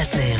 [0.00, 0.36] דטנר.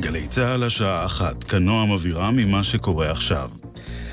[0.00, 3.50] גלי צה"ל השעה אחת, כנועם אווירה ממה שקורה עכשיו.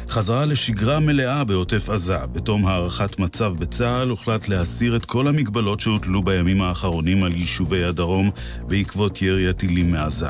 [0.09, 2.17] חזרה לשגרה מלאה בעוטף עזה.
[2.31, 8.31] בתום הערכת מצב בצה"ל הוחלט להסיר את כל המגבלות שהוטלו בימים האחרונים על יישובי הדרום
[8.67, 10.29] בעקבות ירי הטילים מעזה.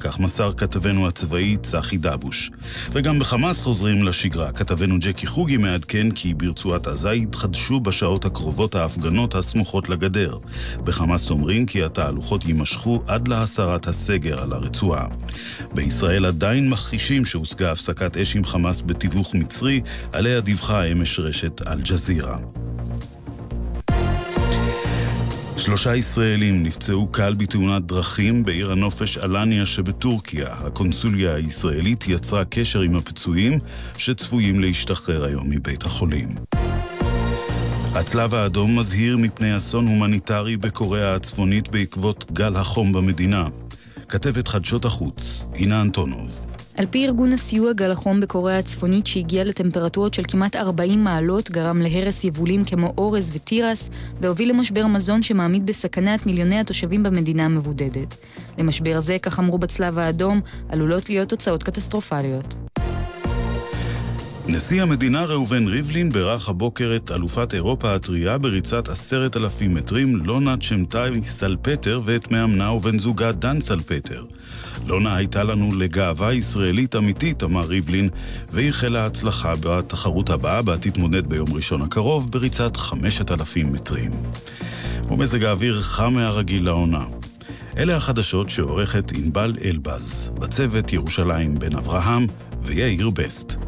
[0.00, 2.50] כך מסר כתבנו הצבאי צחי דבוש.
[2.92, 4.52] וגם בחמאס חוזרים לשגרה.
[4.52, 10.36] כתבנו ג'קי חוגי מעדכן כי ברצועת עזה יתחדשו בשעות הקרובות ההפגנות הסמוכות לגדר.
[10.84, 15.06] בחמאס אומרים כי התהלוכות יימשכו עד להסרת הסגר על הרצועה.
[15.74, 19.80] בישראל עדיין מכחישים שהושגה הפסקת אש עם חמאס בתיווך תיווך מצרי,
[20.12, 22.36] עליה דיווחה אמש רשת אל-ג'זירה.
[25.56, 30.46] שלושה ישראלים נפצעו קל בתאונת דרכים בעיר הנופש אלניה שבטורקיה.
[30.48, 33.58] הקונסוליה הישראלית יצרה קשר עם הפצועים
[33.96, 36.28] שצפויים להשתחרר היום מבית החולים.
[37.94, 43.48] הצלב האדום מזהיר מפני אסון הומניטרי בקוריאה הצפונית בעקבות גל החום במדינה.
[44.08, 46.47] כתבת חדשות החוץ, אינה אנטונוב.
[46.78, 51.82] על פי ארגון הסיוע גל החום בקוריאה הצפונית שהגיע לטמפרטורות של כמעט 40 מעלות, גרם
[51.82, 53.90] להרס יבולים כמו אורז ותירס,
[54.20, 58.16] והוביל למשבר מזון שמעמיד בסכנה את מיליוני התושבים במדינה המבודדת.
[58.58, 62.54] למשבר זה, כך אמרו בצלב האדום, עלולות להיות תוצאות קטסטרופליות.
[64.50, 70.56] נשיא המדינה ראובן ריבלין בירך הבוקר את אלופת אירופה הטריה בריצת עשרת אלפים מטרים, לונה
[70.56, 74.24] צ'מטאי סלפטר ואת מאמנה ובן זוגה דן סלפטר.
[74.86, 78.08] לונה הייתה לנו לגאווה ישראלית אמיתית, אמר ריבלין,
[78.52, 84.10] ואיחל לה הצלחה בתחרות הבאה, בה תתמודד ביום ראשון הקרוב בריצת חמשת אלפים מטרים.
[85.08, 87.04] ומזג האוויר חם מהרגיל לעונה.
[87.78, 92.26] אלה החדשות שעורכת ענבל אלבז, בצוות ירושלים בן אברהם
[92.60, 93.67] ויאיר בסט.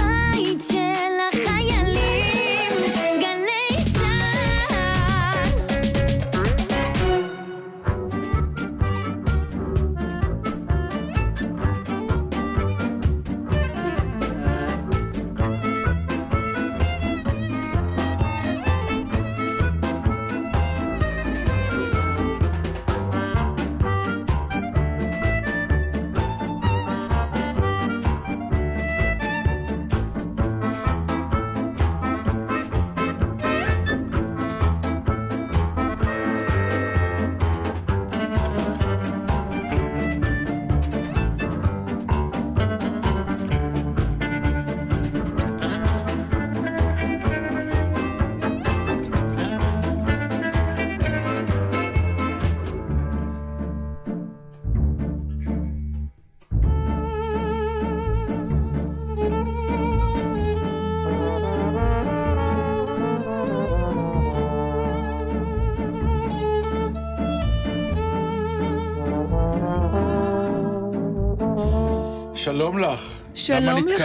[72.71, 73.19] שלום לך.
[73.35, 74.03] שלום לך.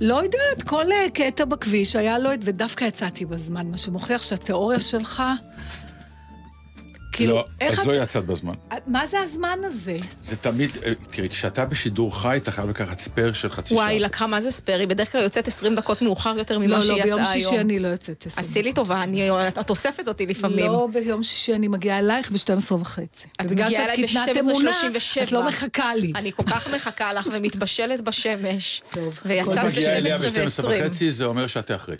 [0.00, 2.38] לא יודעת, כל אה, קטע בכביש היה לו את...
[2.42, 5.22] ודווקא יצאתי בזמן, מה שמוכיח שהתיאוריה שלך...
[7.12, 7.86] כאילו, לא, אז את...
[7.86, 8.54] לא יצאת בזמן.
[8.88, 9.96] מה זה הזמן הזה?
[10.20, 13.78] זה תמיד, אה, תראי, כשאתה בשידור חי, אתה חייב לקחת spare של חצי שעה.
[13.84, 14.78] וואי, לקחה מה זה spare?
[14.78, 17.20] היא בדרך כלל יוצאת 20 דקות מאוחר יותר ממה לא, שהיא לא, יצאה היום.
[17.20, 18.50] לא, ביום שישי אני לא יוצאת 20 דקות.
[18.50, 20.66] עשי לי טובה, אני, את אוספת אותי לפעמים.
[20.66, 23.26] לא, ביום שישי אני מגיעה אלייך ב-12 וחצי.
[23.40, 25.22] את מגיעה אליי ב-12.37.
[25.22, 26.12] את לא מחכה לי.
[26.14, 28.82] אני כל כך מחכה לך ומתבשלת בשמש.
[28.90, 29.20] טוב.
[29.24, 29.68] ויצאת ב-12 ו-20.
[29.68, 31.96] את מגיעה אליה ב-12 וחצי, זה אומר שאתה אחרי.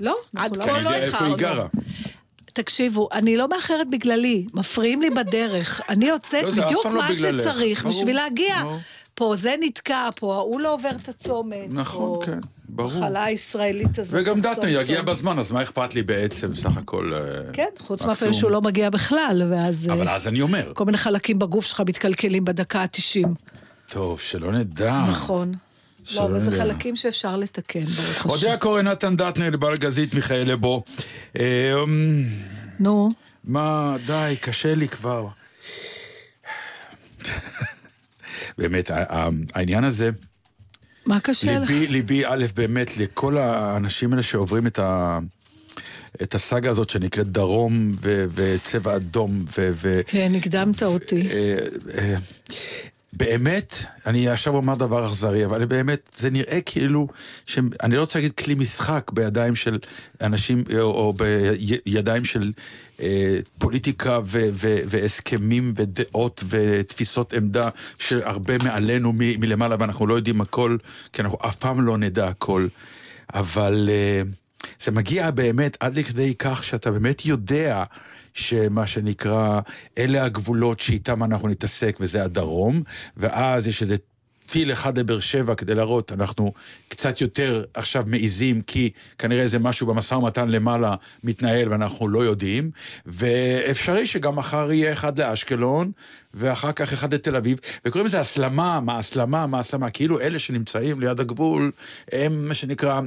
[0.00, 1.66] לא, עד לא כה לא איפה היא גרה.
[2.62, 5.80] תקשיבו, אני לא מאחרת בגללי, מפריעים לי בדרך.
[5.88, 7.42] אני יוצאת לא, בדיוק לא מה בגללך.
[7.42, 8.62] שצריך ברור, בשביל להגיע.
[8.62, 8.78] ברור.
[9.14, 11.66] פה זה נתקע, פה ההוא לא עובר את הצומת.
[11.68, 12.38] נכון, פה כן,
[12.68, 12.92] ברור.
[12.92, 14.14] המחלה הישראלית הזאת.
[14.20, 15.02] וגם דטנר יגיע.
[15.02, 17.12] בזמן, אז מה אכפת לי בעצם, סך הכל...
[17.14, 17.20] אה,
[17.52, 18.04] כן, חוץ.
[18.04, 21.82] מהפעמים שהוא לא מגיע בכלל, ואז אבל אז אני אומר, כל מיני חלקים בגוף שלך
[21.86, 23.28] מתקלקלים בדקה ה-90.
[23.88, 25.04] טוב, שלא נדע.
[25.10, 25.54] נכון.
[26.16, 26.50] לא, אבל זה.
[26.58, 28.28] חלקים שאפשר לתקן, ברוך השם.
[28.28, 30.84] אודה הקורא נתן דטנר לבלגזית מיכאל לבו.
[31.38, 31.74] אה,
[32.80, 33.08] נו,
[33.44, 35.26] מה, די, קשה לי כבר.
[38.58, 38.90] באמת,
[39.54, 40.10] העניין הזה,
[41.06, 41.70] מה קשה לך?
[41.70, 45.18] ליבי, ליבי, א', באמת, לכל האנשים האלה שעוברים את, ה,
[46.22, 49.44] את הסאגה הזאת שנקראת דרום ו, וצבע אדום.
[49.58, 51.28] ו, ו, כן, הקדמת אותי.
[53.18, 53.74] באמת,
[54.06, 57.08] אני עכשיו אומר דבר אכזרי, אבל באמת, זה נראה כאילו,
[57.46, 57.58] ש...
[57.82, 59.78] אני לא רוצה להגיד כלי משחק בידיים של
[60.20, 61.14] אנשים, או, או
[61.86, 62.52] בידיים של
[63.00, 67.68] אה, פוליטיקה ו- ו- והסכמים ודעות ותפיסות עמדה
[67.98, 70.76] שהרבה מעלינו מ- מלמעלה, ואנחנו לא יודעים הכל,
[71.12, 72.66] כי אנחנו אף פעם לא נדע הכל.
[73.34, 74.22] אבל אה,
[74.80, 77.84] זה מגיע באמת עד לכדי כך שאתה באמת יודע
[78.38, 79.60] שמה שנקרא,
[79.98, 82.82] אלה הגבולות שאיתם אנחנו נתעסק, וזה הדרום,
[83.16, 83.96] ואז יש איזה
[84.46, 86.52] טיל אחד לבאר שבע כדי להראות, אנחנו
[86.88, 90.94] קצת יותר עכשיו מעיזים, כי כנראה איזה משהו במשא ומתן למעלה
[91.24, 92.70] מתנהל ואנחנו לא יודעים,
[93.06, 95.92] ואפשרי שגם מחר יהיה אחד לאשקלון,
[96.34, 101.00] ואחר כך אחד לתל אביב, וקוראים לזה הסלמה, מה הסלמה, מה הסלמה, כאילו אלה שנמצאים
[101.00, 101.72] ליד הגבול,
[102.12, 103.00] הם מה שנקרא,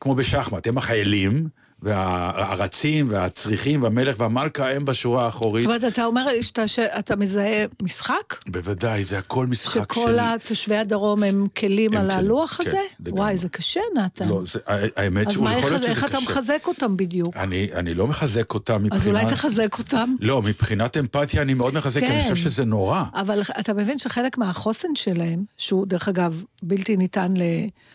[0.00, 1.48] כמו בשחמט, הם החיילים,
[1.82, 5.64] והארצים והצריחים והמלך והמלכה הם בשורה האחורית.
[5.64, 8.34] זאת אומרת, אתה אומר שאתה, שאתה מזהה משחק?
[8.48, 10.16] בוודאי, זה הכל משחק שכל של...
[10.16, 12.76] שכל תושבי הדרום הם כלים הם על הלוח כן, הזה?
[13.04, 14.28] כן, וואי, זה קשה, נתן.
[14.28, 14.58] לא, זה,
[14.96, 15.92] האמת שהוא יכול להיות שזה קשה.
[15.92, 17.36] אז איך אתה מחזק אותם בדיוק?
[17.36, 19.00] אני, אני לא מחזק אותם מבחינת...
[19.00, 20.14] אז אולי תחזק אותם?
[20.20, 22.06] לא, מבחינת אמפתיה אני מאוד מחזק, כן.
[22.06, 22.34] כי אני חושב.
[22.36, 23.04] שזה נורא.
[23.14, 27.34] אבל אתה מבין שחלק מהחוסן שלהם, שהוא דרך אגב בלתי ניתן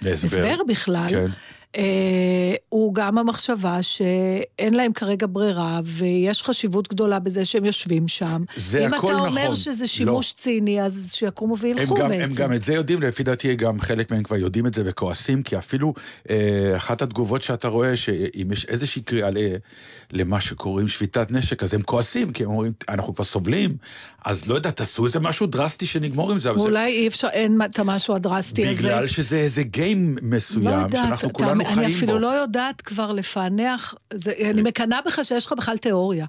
[0.01, 1.27] להסבר בכלל, כן.
[1.77, 8.44] אה, הוא גם המחשבה שאין להם כרגע ברירה, ויש חשיבות גדולה בזה שהם יושבים שם.
[8.56, 9.13] זה הכל נכון.
[9.13, 9.56] אם אתה אומר נכון.
[9.56, 10.42] שזה שימוש לא.
[10.42, 12.22] ציני, אז שיקומו וילכו בעצם.
[12.22, 15.42] הם גם את זה יודעים, לפי דעתי גם חלק מהם כבר יודעים את זה וכועסים,
[15.42, 15.94] כי אפילו
[16.30, 19.30] אה, אחת התגובות שאתה רואה, שאם יש איזושהי קריאה
[20.12, 23.78] למה שקוראים שביתת נשק, אז הם כועסים, כי הם אומרים, אנחנו כבר סובלים,
[24.25, 26.50] אז לא יודע, תעשו איזה משהו דרסטי שנגמור עם זה.
[26.50, 26.86] אולי זה...
[26.86, 28.80] אי אפשר, אין את המשהו הדרסטי הזה.
[28.80, 31.85] בגלל שזה איזה גיים מסוים, לא שאנחנו כולנו חיים בו.
[31.85, 36.25] אני אפילו לא יודעת כבר לפענח, זה, אני מקנאה בך שיש לך בכלל תיאוריה.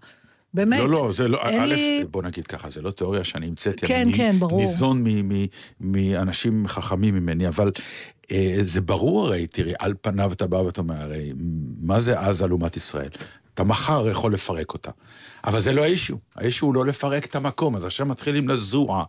[0.54, 0.78] באמת.
[0.78, 2.04] לא, לא, זה לא, א', לי...
[2.10, 4.60] בוא נגיד ככה, זה לא תיאוריה שאני המצאתי, כן, אני כן, ברור.
[4.60, 5.04] ניזון
[5.80, 7.70] מאנשים חכמים ממני, אבל
[8.30, 11.32] אה, זה ברור הרי, תראי, על פניו אתה בא ואתה אומר, הרי,
[11.80, 13.08] מה זה עזה לעומת ישראל?
[13.56, 14.90] אתה מחר יכול לפרק אותה.
[15.44, 19.04] אבל זה לא האישו, האישו הוא לא לפרק את המקום, אז עכשיו מתחילים לזוע,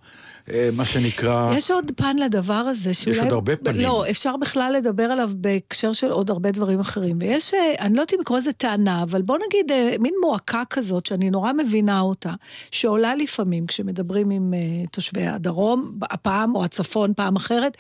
[0.50, 1.54] אה, מה שנקרא...
[1.58, 3.18] יש עוד פן לדבר הזה, שאולי...
[3.18, 3.82] יש עוד הרבה פנים.
[3.82, 7.18] לא, אפשר בכלל לדבר עליו בהקשר של עוד הרבה דברים אחרים.
[7.22, 10.64] ויש, אה, אני לא יודעת אם לקרוא לזה טענה, אבל בוא נגיד, אה, מין מועקה
[10.70, 12.32] כזאת, שאני נורא מבינה אותה,
[12.72, 14.54] שעולה לפעמים כשמדברים עם
[14.92, 17.78] תושבי הדרום, הפעם, או הצפון פעם אחרת,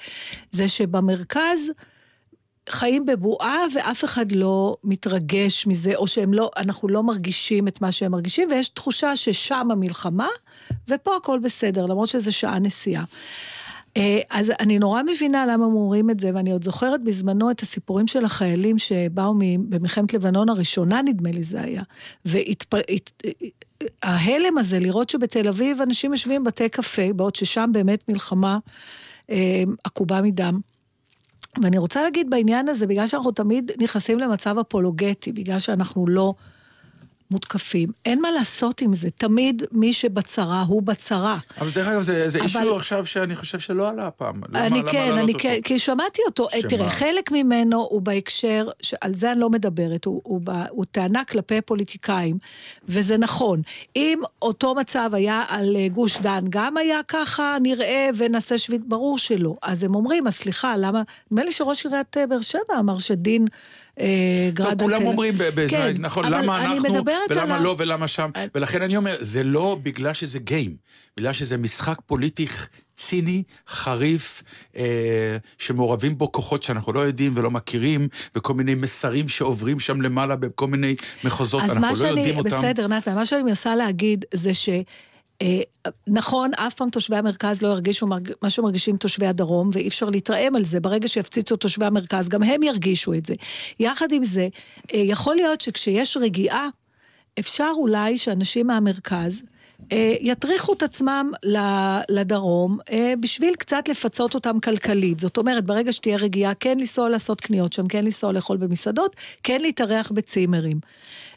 [0.51, 1.71] זה שבמרכז...
[2.69, 8.47] חיים בבועה ואף אחד לא מתרגש מזה, או שאנחנו לא מרגישים את מה שהם מרגישים,
[8.51, 10.27] ויש תחושה ששם המלחמה,
[10.89, 13.03] ופה הכל בסדר, למרות שזה שעה נסיעה.
[13.97, 17.61] אה, אז אני נורא מבינה למה הם אומרים את זה, ואני עוד זוכרת בזמנו את
[17.61, 19.33] הסיפורים של החיילים שבאו
[19.69, 21.83] במלחמת לבנון הראשונה, נדמה לי זה היה.
[22.25, 22.57] וההלם
[24.57, 28.57] הזה, לראות שבתל אביב אנשים יושבים בבתי קפה, בעוד ששם באמת מלחמה
[29.29, 30.59] אה, עקובה מדם.
[31.63, 36.33] ואני רוצה להגיד בעניין הזה, בגלל שאנחנו תמיד נכנסים למצב אפולוגטי, בגלל שאנחנו לא
[37.31, 37.89] מותקפים.
[38.05, 41.37] אין מה לעשות עם זה, תמיד מי שבצרה הוא בצרה.
[41.61, 42.47] אבל דרך אגב, זה, זה אבל...
[42.47, 44.41] אישור עכשיו שאני חושב שלא עלה הפעם.
[44.55, 46.47] אני למה, כן, למה אני כן, כי שמעתי אותו.
[46.51, 46.69] שמה?
[46.69, 48.67] תראה, חלק ממנו הוא בהקשר,
[49.01, 52.37] על זה אני לא מדברת, הוא, הוא, הוא, הוא טענה כלפי פוליטיקאים,
[52.89, 53.61] וזה נכון.
[53.95, 59.17] אם אותו מצב היה על אה, גוש דן, גם היה ככה נראה ונעשה שביט, ברור
[59.17, 59.55] שלא.
[59.61, 63.45] אז הם אומרים, אז סליחה, למה, נדמה לי שראש עיריית אה, באר שבע אמר שדין...
[63.99, 64.85] אה, גראדה.
[64.85, 65.37] כולם אומרים
[65.69, 67.59] כן, נכון, למה אנחנו, ולמה.
[67.59, 68.29] לא, ולמה שם.
[68.55, 70.75] ולכן אני אומר, זה לא בגלל שזה גיים,
[71.17, 72.47] בגלל שזה משחק פוליטי
[72.95, 74.43] ציני, חריף,
[74.77, 80.35] אה, שמעורבים בו כוחות שאנחנו לא יודעים ולא מכירים, וכל מיני מסרים שעוברים שם למעלה
[80.35, 82.47] בכל מיני מחוזות, אנחנו לא שאני, יודעים אותם.
[82.47, 84.69] אז מה שאני, בסדר, נתן, מה שאני מנסה להגיד זה ש...
[85.41, 85.61] אה,
[86.07, 88.07] נכון, אף פעם תושבי המרכז לא ירגישו
[88.41, 90.79] מה שמרגישים תושבי הדרום, ואי אפשר להתרעם על זה.
[90.79, 93.33] ברגע שיפציצו תושבי המרכז, גם הם ירגישו את זה.
[93.79, 94.47] יחד עם זה,
[94.93, 96.67] אה, יכול להיות שכשיש רגיעה,
[97.39, 99.41] אפשר אולי שאנשים מהמרכז,
[100.21, 101.31] יטריחו את עצמם
[102.09, 102.77] לדרום
[103.19, 105.19] בשביל קצת לפצות אותם כלכלית.
[105.19, 109.61] זאת אומרת, ברגע שתהיה רגיעה, כן לנסוע לעשות קניות שם, כן לנסוע לאכול במסעדות, כן
[109.61, 110.79] להתארח בצימרים.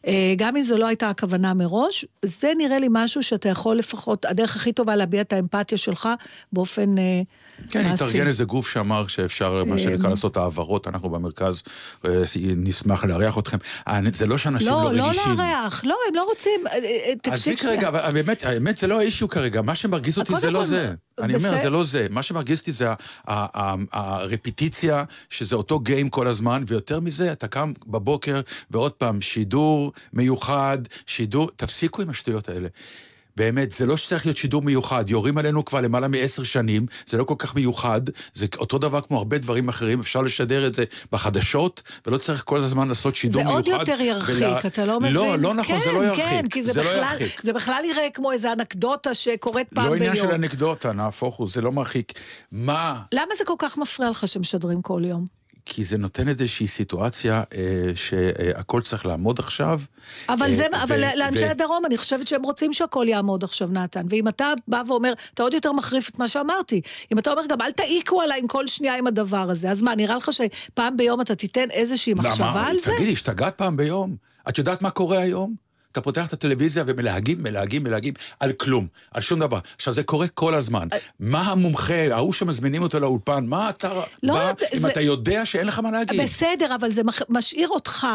[0.07, 4.25] אה, גם אם זו לא הייתה הכוונה מראש, זה נראה לי משהו שאתה יכול לפחות,
[4.25, 6.09] הדרך הכי טובה להביע את האמפתיה שלך
[6.53, 7.05] באופן אה,
[7.71, 7.89] כן, מעשי.
[7.89, 11.63] כן, התארגן איזה גוף שאמר שאפשר, מה שנקרא, אה, לעשות העברות, אנחנו במרכז
[12.57, 13.57] נשמח לארח אתכם.
[14.13, 15.23] זה לא שאנשים לא, לא רגישים.
[15.29, 16.61] לא לארח, לא, הם לא רוצים,
[17.23, 17.91] תקשיב שנייה.
[18.31, 20.95] האמת, האמת זה לא האישיו כרגע, מה שמרגיז אותי זה לא זה.
[21.19, 22.07] אני אומר, זה לא זה.
[22.11, 22.87] מה שמרגיז אותי זה
[23.93, 30.79] הרפיטיציה, שזה אותו גיים כל הזמן, ויותר מזה, אתה קם בבוקר, ועוד פעם, שידור מיוחד,
[31.07, 31.51] שידור...
[31.57, 32.69] תפסיקו עם השטויות האלה.
[33.41, 37.25] באמת, זה לא שצריך להיות שידור מיוחד, יורים עלינו כבר למעלה מעשר שנים, זה לא
[37.25, 38.01] כל כך מיוחד,
[38.33, 42.61] זה אותו דבר כמו הרבה דברים אחרים, אפשר לשדר את זה בחדשות, ולא צריך כל
[42.61, 43.65] הזמן לעשות שידור מיוחד.
[43.65, 44.61] זה עוד יותר ירחיק, ולה...
[44.67, 45.13] אתה לא מבין?
[45.13, 46.25] לא, לא נכון, כן, זה לא ירחיק.
[46.25, 47.43] כן, כי זה, זה בכלל, לא ירחיק.
[47.43, 50.03] זה בכלל יראה כמו איזה אנקדוטה שקורית פעם לא ביום.
[50.03, 52.13] לא עניין של אנקדוטה, נהפוך הוא, זה לא מרחיק.
[52.53, 53.03] מה?
[53.13, 55.40] למה זה כל כך מפריע לך שמשדרים כל יום?
[55.73, 59.81] כי זה נותן איזושהי סיטואציה אה, שהכל צריך לעמוד עכשיו.
[60.29, 61.51] אבל, זה, אה, אבל לאנשי ו...
[61.51, 64.07] הדרום, אני חושבת שהם רוצים שהכל יעמוד עכשיו, נתן.
[64.11, 66.81] ואם אתה בא ואומר, אתה עוד יותר מחריף את מה שאמרתי.
[67.13, 69.95] אם אתה אומר גם, אל תעיקו עליי עם כל שנייה עם הדבר הזה, אז מה,
[69.95, 72.67] נראה לך שפעם ביום אתה תיתן איזושהי מחשבה למה?
[72.67, 72.93] על זה?
[72.97, 74.17] תגידי, השתגעת פעם ביום?
[74.49, 75.70] את יודעת מה קורה היום?
[75.93, 79.59] אתה פותח את הטלוויזיה ומלהגים, מלהגים, מלהגים על כלום, על שום דבר.
[79.77, 80.89] עכשיו, זה קורה כל הזמן.
[80.93, 84.67] אה, מה המומחה, ההוא שמזמינים אותו לאולפן, מה אתה לא, בא זה...
[84.79, 86.21] אם אתה יודע שאין לך מה להגיד?
[86.21, 88.07] בסדר, אבל זה משאיר אותך...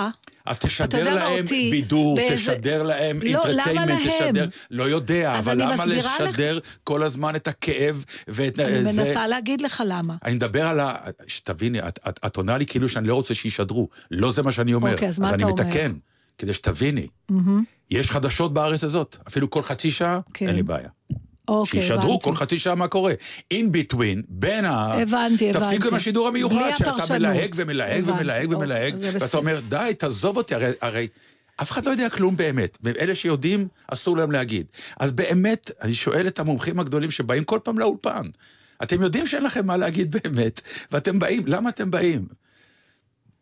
[0.46, 2.36] אז תשדר להם אותי, בידור, באיזה...
[2.36, 4.46] תשדר להם אינטרטיימנט, לא, תשדר...
[4.72, 6.77] לא יודע, אבל למה לשדר לך...
[6.84, 9.03] כל הזמן את הכאב ואת אני זה...
[9.03, 10.15] מנסה להגיד לך למה.
[10.25, 10.96] אני מדבר על ה...
[11.27, 13.89] שתביני, את, את, את עונה לי כאילו שאני לא רוצה שישדרו.
[14.12, 14.94] לא זה מה שאני אומר.
[14.94, 15.53] אוקיי, אז מה אתה אומר?
[15.53, 15.91] אז אני מתקן.
[16.38, 17.08] כדי שתביני.
[17.32, 17.36] Mm-hmm.
[17.92, 20.48] יש חדשות בארץ הזאת, אפילו כל חצי שעה, כן.
[20.48, 20.89] אין לי בעיה.
[21.48, 22.24] אוקיי, שישדרו הבנתי.
[22.24, 23.13] כל חצי שעה מה קורה.
[23.54, 24.94] In between, בין ה...
[24.94, 25.51] הבנתי, הבנתי.
[25.51, 30.72] תפסיקו עם השידור המיוחד, שאתה מלהג ומלהג ומלהג ומלהג, ואתה אומר, די, תעזוב אותי, הרי,
[30.82, 31.08] הרי
[31.62, 34.65] אף אחד לא יודע כלום באמת, ואלה שיודעים, אסור להם להגיד.
[35.00, 38.30] אז באמת, אני שואל את המומחים הגדולים שבאים כל פעם לאולפן,
[38.84, 40.62] אתם יודעים שאין לכם מה להגיד באמת,
[40.92, 42.27] ואתם באים, למה אתם באים?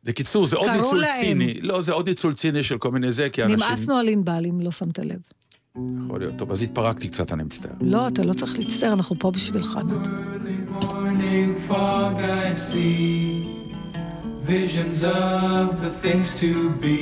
[0.04, 1.12] בקיצור, זה עוד ניצול להם.
[1.22, 1.54] ציני.
[1.62, 3.58] לא, זה עוד ניצול ציני של כל מיני זה, כי אנשים...
[3.58, 5.20] נמאסנו על ענבל, אם לא שמת לב.
[6.06, 6.36] יכול להיות.
[6.36, 7.72] טוב, אז התפרקתי קצת, אני מצטער.
[7.82, 9.80] לא, אתה לא צריך להצטער, אנחנו פה בשבילך,
[14.46, 17.02] Visions of the things to be,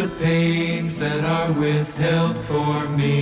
[0.00, 3.18] the pains that are withheld for me.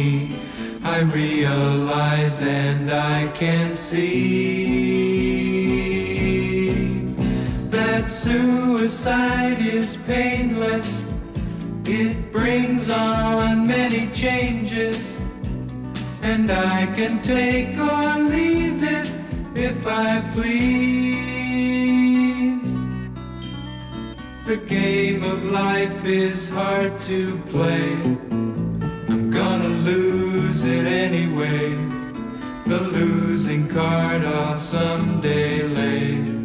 [0.82, 5.29] I realize and I can see.
[8.10, 11.06] Suicide is painless.
[11.84, 15.22] It brings on many changes,
[16.22, 19.10] and I can take or leave it
[19.54, 21.20] if I please.
[24.44, 27.92] The game of life is hard to play.
[29.08, 31.74] I'm gonna lose it anyway.
[32.66, 36.39] The losing card I'll someday lay.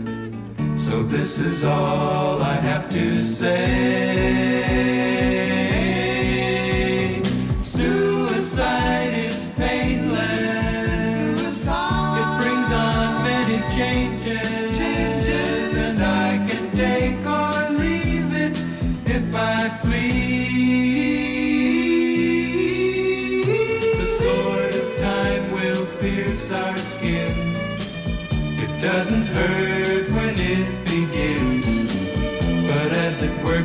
[0.95, 4.55] So this is all I have to say.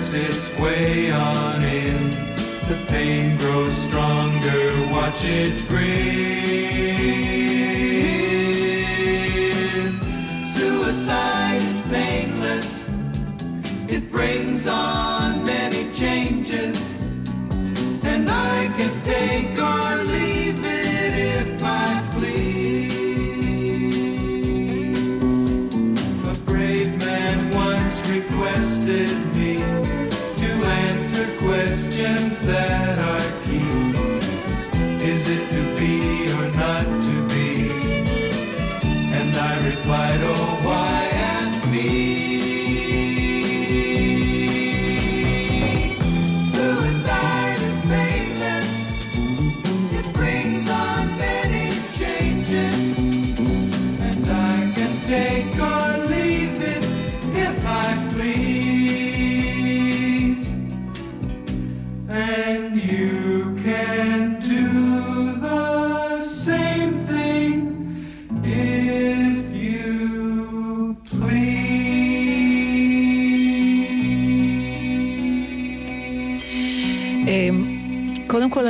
[0.01, 2.11] Works its way on in.
[2.69, 6.41] The pain grows stronger, watch it grin.
[10.47, 12.89] Suicide is painless,
[13.89, 16.95] it brings on many changes,
[18.03, 20.30] and I can take or leave
[32.01, 33.61] questions that are key.
[35.05, 37.71] Is it to be or not to be?
[39.19, 40.50] And I replied, oh,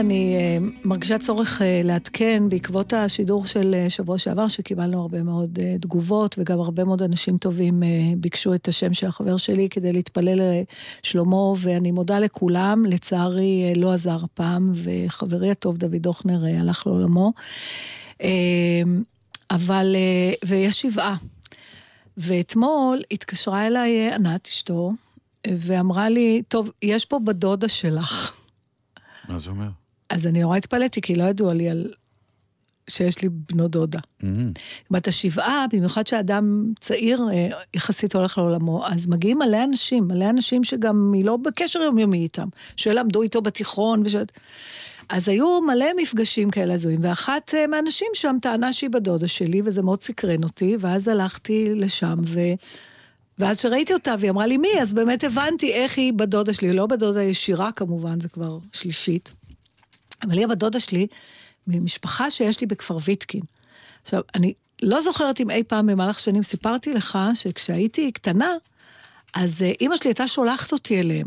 [0.00, 5.58] אני uh, מרגישה צורך uh, לעדכן בעקבות השידור של uh, שבוע שעבר, שקיבלנו הרבה מאוד
[5.80, 7.82] תגובות, וגם הרבה מאוד אנשים טובים
[8.16, 10.40] ביקשו את השם של החבר שלי כדי להתפלל
[11.02, 17.32] לשלומו, ואני מודה לכולם, לצערי לא עזר הפעם, וחברי הטוב דוד הוכנר הלך לעולמו.
[19.50, 19.96] אבל,
[20.44, 21.16] ויש שבעה.
[22.16, 24.92] ואתמול התקשרה אליי ענת, אשתו,
[25.46, 28.36] ואמרה לי, טוב, יש פה בדודה שלך.
[29.28, 29.79] מה זה אומר?
[30.10, 31.92] אז אני נורא התפלאתי, כי לא ידוע לי על...
[32.90, 33.98] שיש לי בנו דודה.
[33.98, 34.26] Mm-hmm.
[34.90, 40.64] בת השבעה, במיוחד שאדם צעיר אה, יחסית הולך לעולמו, אז מגיעים מלא אנשים, מלא אנשים
[40.64, 44.14] שגם היא לא בקשר יומיומי איתם, שלמדו איתו בתיכון וש...
[45.08, 49.82] אז היו מלא מפגשים כאלה הזויים, ואחת אה, מהאנשים שם טענה שהיא בדודה שלי, וזה
[49.82, 52.40] מאוד סקרן אותי, ואז הלכתי לשם, ו...
[53.38, 56.86] ואז כשראיתי אותה והיא אמרה לי מי, אז באמת הבנתי איך היא בדודה שלי, לא
[56.86, 59.39] בדודה ישירה כמובן, זה כבר שלישית.
[60.22, 61.06] אבל היא הבדודה שלי
[61.66, 63.42] ממשפחה שיש לי בכפר ויטקין.
[64.02, 68.50] עכשיו, אני לא זוכרת אם אי פעם במהלך שנים סיפרתי לך שכשהייתי קטנה,
[69.34, 71.26] אז אה, אימא שלי הייתה שולחת אותי אליהם.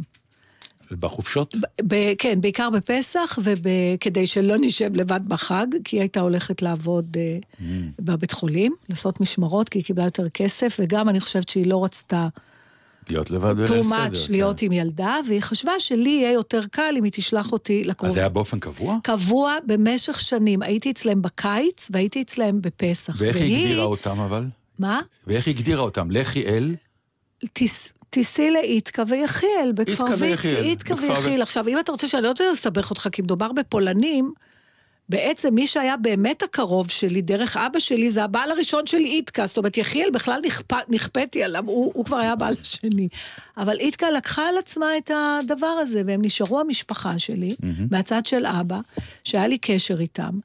[0.92, 1.56] בחופשות?
[1.56, 7.18] ב- ב- כן, בעיקר בפסח, וכדי שלא נשב לבד בחג, כי היא הייתה הולכת לעבוד
[7.18, 7.62] mm.
[8.00, 12.28] בבית חולים, לעשות משמרות, כי היא קיבלה יותר כסף, וגם אני חושבת שהיא לא רצתה...
[13.12, 13.96] להיות לבד בליל הסדר.
[13.96, 14.66] too much להיות כן.
[14.66, 18.08] עם ילדה, והיא חשבה שלי יהיה יותר קל אם היא תשלח אותי לקרוב.
[18.08, 18.98] אז זה היה באופן קבוע?
[19.04, 20.62] קבוע במשך שנים.
[20.62, 23.16] הייתי אצלם בקיץ, והייתי אצלם בפסח.
[23.18, 23.56] ואיך והיא...
[23.56, 24.46] היא הגדירה אותם אבל?
[24.80, 25.02] מה?
[25.28, 26.12] ואיך היא הגדירה אותם?
[26.12, 26.76] לכי אל?
[27.54, 27.94] תיס...
[28.10, 30.64] תיסעי לאיתקה ויחיאל, בכפר ויחיאל.
[30.64, 31.42] איתקה ויחיאל.
[31.42, 34.34] עכשיו, אם אתה רוצה שאני לא לסבך אותך, כי מדובר בפולנים,
[35.14, 39.48] בעצם מי שהיה באמת הקרוב שלי, דרך אבא שלי, זה הבעל הראשון של איתקה.
[39.48, 40.72] זאת אומרת, יחיאל בכלל נכפ...
[40.90, 43.08] נכפתי עליו, הוא, הוא כבר היה הבעל השני.
[43.58, 47.66] אבל איתקה לקחה על עצמה את הדבר הזה, והם נשארו המשפחה שלי, mm-hmm.
[47.92, 48.80] מהצד של אבא,
[49.24, 50.40] שהיה לי קשר איתם.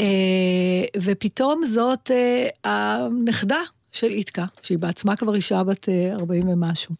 [0.00, 3.60] אה, ופתאום זאת אה, הנכדה
[3.92, 6.94] של איתקה, שהיא בעצמה כבר אישה בת 40 אה, ומשהו.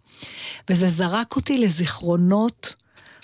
[0.71, 2.75] וזה זרק אותי לזיכרונות,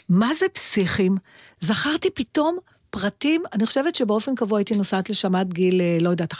[0.08, 1.16] מה זה פסיכים?
[1.60, 2.58] זכרתי פתאום
[2.92, 6.36] פרטים, אני חושבת שבאופן קבוע הייתי נוסעת לשם עד גיל, אה, לא יודעת, 11-12,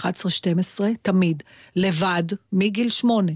[1.03, 1.43] תמיד,
[1.77, 3.33] לבד, מגיל 8.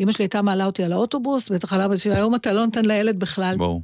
[0.00, 2.84] אמא שלי הייתה מעלה אותי על האוטובוס, בטח על אבא שלי, היום אתה לא נותן
[2.84, 3.56] לילד בכלל.
[3.56, 3.82] ברור.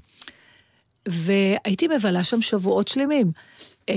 [1.08, 3.32] והייתי מבלה שם שבועות שלמים.
[3.88, 3.94] אה,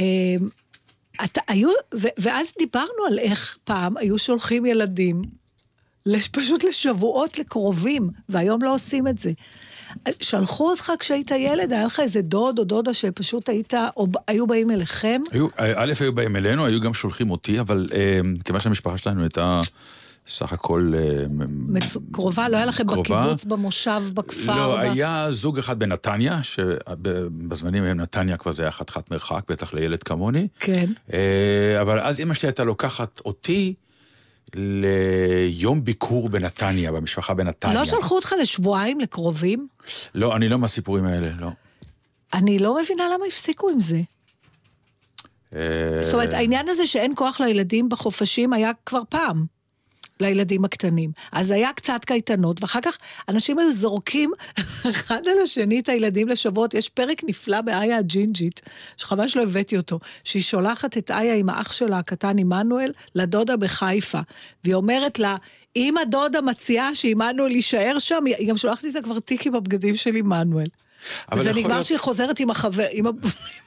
[1.24, 5.22] אתה, היו, ו, ואז דיברנו על איך פעם היו שולחים ילדים
[6.32, 9.32] פשוט לשבועות לקרובים, והיום לא עושים את זה.
[10.20, 14.72] שלחו אותך כשהיית ילד, היה לך איזה דוד או דודה שפשוט היית, או היו באים
[14.72, 15.22] אליכם?
[15.32, 19.62] היו, א', היו באים אלינו, היו גם שולחים אותי, אבל אה, כיוון שהמשפחה שלנו הייתה...
[20.30, 20.92] סך הכל...
[20.96, 21.98] אה, מצ...
[22.12, 22.50] קרובה?
[22.50, 23.22] לא היה לכם קרובה?
[23.22, 24.56] בקיבוץ, במושב, בכפר?
[24.56, 24.80] לא, ב...
[24.80, 30.48] היה זוג אחד בנתניה, שבזמנים הם נתניה כבר זה היה חתיכת מרחק, בטח לילד כמוני.
[30.60, 30.86] כן.
[31.14, 33.74] אה, אבל אז אמא שלי הייתה לוקחת אותי
[34.56, 37.80] ליום ביקור בנתניה, במשפחה בנתניה.
[37.80, 39.68] לא שלחו אותך לשבועיים לקרובים?
[40.16, 41.50] לא, אני לא מהסיפורים האלה, לא.
[42.34, 44.02] אני לא מבינה למה הפסיקו עם זה.
[45.56, 49.59] אה, זאת אומרת, העניין הזה שאין כוח לילדים בחופשים היה כבר פעם.
[50.22, 51.12] לילדים הקטנים.
[51.32, 52.98] אז היה קצת קייטנות, ואחר כך
[53.30, 54.32] אנשים היו זורקים
[54.92, 56.74] אחד על השני את הילדים לשבועות.
[56.74, 58.62] יש פרק נפלא באיה הג'ינג'ית,
[58.98, 64.20] שחבל שלא הבאתי אותו, שהיא שולחת את איה עם האח שלה הקטן עמנואל לדודה בחיפה,
[64.64, 65.36] והיא אומרת לה,
[65.76, 70.16] אם הדודה מציעה שעמנואל יישאר שם, היא גם שולחת איתה כבר תיק עם הבגדים של
[70.16, 70.68] עמנואל.
[71.34, 71.86] וזה נגמר להיות...
[71.86, 73.10] שהיא חוזרת עם, החבר, עם, ה...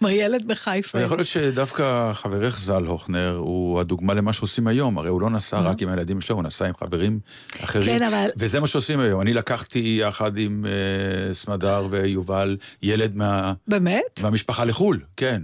[0.00, 1.00] עם הילד בחיפה.
[1.00, 5.60] יכול להיות שדווקא חברך ז"ל הוכנר הוא הדוגמה למה שעושים היום, הרי הוא לא נסע
[5.60, 7.20] רק עם הילדים שלו, הוא נסע עם חברים
[7.60, 7.98] אחרים.
[7.98, 8.28] כן, אבל...
[8.36, 9.20] וזה מה שעושים היום.
[9.20, 13.52] אני לקחתי יחד עם uh, סמדר ויובל ילד מה...
[13.68, 14.20] באמת?
[14.22, 15.42] מהמשפחה לחו"ל, כן.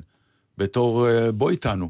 [0.59, 1.89] בתור uh, בוא איתנו.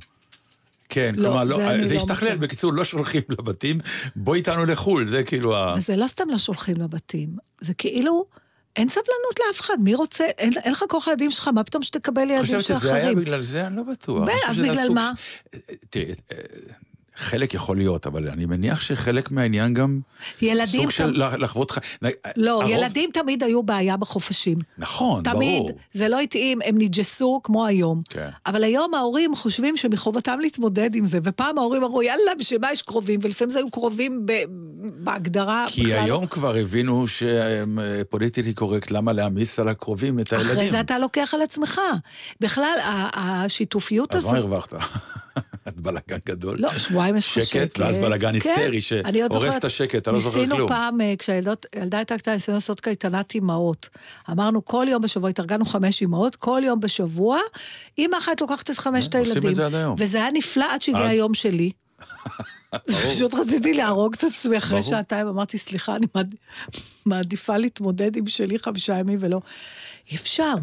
[0.88, 3.78] כן, לא, כלומר, לא, זה, זה לא השתכלל, לא בקיצור, לא שולחים לבתים,
[4.16, 5.74] בוא איתנו לחו"ל, זה כאילו ה...
[5.80, 7.28] זה לא סתם לא שולחים לבתים,
[7.60, 8.24] זה כאילו...
[8.78, 12.30] אין סבלנות לאף אחד, מי רוצה, אין, אין לך כוח לילדים שלך, מה פתאום שתקבל
[12.30, 12.62] ילדים של אחרים?
[12.62, 13.66] חושבת שזה היה בגלל זה?
[13.66, 14.28] אני לא בטוח.
[14.48, 15.12] אז בגלל מה?
[15.90, 16.14] תראי,
[17.18, 20.00] חלק יכול להיות, אבל אני מניח שחלק מהעניין גם...
[20.42, 20.80] ילדים...
[20.80, 22.12] סוג של לחוות חיים.
[22.36, 22.70] לא, הרוב...
[22.70, 24.56] ילדים תמיד היו בעיה בחופשים.
[24.78, 25.68] נכון, תמיד, ברור.
[25.68, 27.98] תמיד, זה לא התאים, הם נג'סו כמו היום.
[28.08, 28.28] כן.
[28.46, 32.82] אבל היום ההורים חושבים שמחובתם להתמודד עם זה, ופעם ההורים אמרו, יאללה, בשביל מה יש
[32.82, 33.20] קרובים?
[33.22, 34.32] ולפעמים זה היו קרובים ב...
[34.80, 35.66] בהגדרה.
[35.68, 35.98] כי בכלל...
[35.98, 40.52] היום כבר הבינו שפוליטיקלי קורקט, למה להעמיס על הקרובים את הילדים?
[40.52, 41.80] אחרי זה אתה לוקח על עצמך.
[42.40, 42.74] בכלל,
[43.14, 44.26] השיתופיות הזאת...
[44.26, 44.72] אז מה הרווחת?
[45.80, 46.56] בלאגן גדול.
[46.60, 47.46] לא, שבועיים יש לך שקט.
[47.46, 50.48] שקט, ואז בלאגן היסטרי שהורס את השקט, אתה לא זוכר כלום.
[50.50, 51.52] ניסינו פעם, אה, כשהילדה
[51.98, 53.88] הייתה קטנה, ניסינו לעשות קייטנת אימהות.
[54.30, 57.38] אמרנו, כל יום בשבוע, התארגנו חמש אימהות, כל יום בשבוע,
[57.98, 59.36] אימא אחת לוקחת את חמשת הילדים.
[59.36, 59.94] עושים את זה עד היום.
[59.98, 61.06] וזה היה נפלא עד שהגיע?
[61.06, 61.70] היום שלי.
[63.10, 64.82] פשוט רציתי להרוג את עצמי אחרי.
[64.82, 66.34] שעתיים, אמרתי, סליחה, אני מעד-
[67.06, 69.40] מעדיפה להתמודד עם שלי חמישה ימים ולא...
[70.10, 70.54] אי אפשר.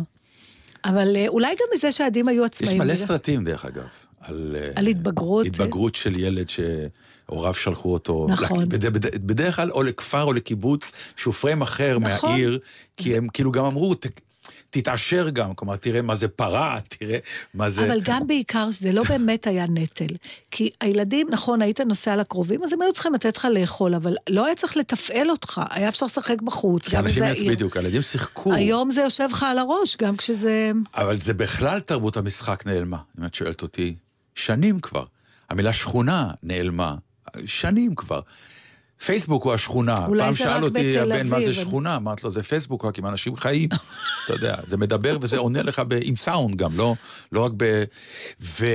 [0.85, 2.77] אבל אה, אולי גם מזה שהילדים היו יש עצמאים.
[2.77, 3.83] מלא וזה- סרטים, דרך אגב.
[4.27, 5.45] על, אה, על התבגרות.
[5.45, 8.27] התבגרות של ילד שהוריו שלחו אותו.
[8.29, 8.61] נכון.
[8.61, 12.29] לק- בד- בד- בדרך כלל או לכפר או לקיבוץ, שהוא פריים אחר נכון.
[12.31, 12.59] מהעיר,
[12.97, 14.21] כי הם כאילו גם אמרו, "ת-
[14.69, 17.17] תתעשר גם, כלומר, תראה מה זה פרה, תראה
[17.53, 17.85] מה זה...
[17.85, 20.05] אבל גם בעיקר שזה לא באמת היה נטל.
[20.51, 24.45] כי הילדים, נכון, היית נוסע לקרובים, אז הם היו צריכים לתת לך לאכול, אבל לא
[24.45, 27.51] היה צריך לתפעל אותך, היה אפשר לשחק בחוץ, גם אם זה העיר.
[27.51, 28.53] בדיוק, הילדים שיחקו.
[28.53, 30.71] היום זה יושב לך על הראש, גם כשזה...
[30.95, 32.97] אבל זה בכלל תרבות המשחק נעלמה.
[33.19, 33.95] אם את שואלת אותי,
[34.35, 35.05] שנים כבר.
[35.49, 36.95] המילה שכונה נעלמה,
[37.45, 38.19] שנים כבר.
[39.05, 40.05] פייסבוק הוא השכונה.
[40.05, 41.95] אולי פעם שאל אותי הבן, מה זה שכונה?
[41.95, 43.69] אמרתי לו, זה פייסבוק רק עם אנשים חיים.
[44.25, 46.95] אתה יודע, זה מדבר וזה עונה לך ב- עם סאונד גם, לא,
[47.31, 47.83] לא רק ב...
[48.41, 48.65] ו...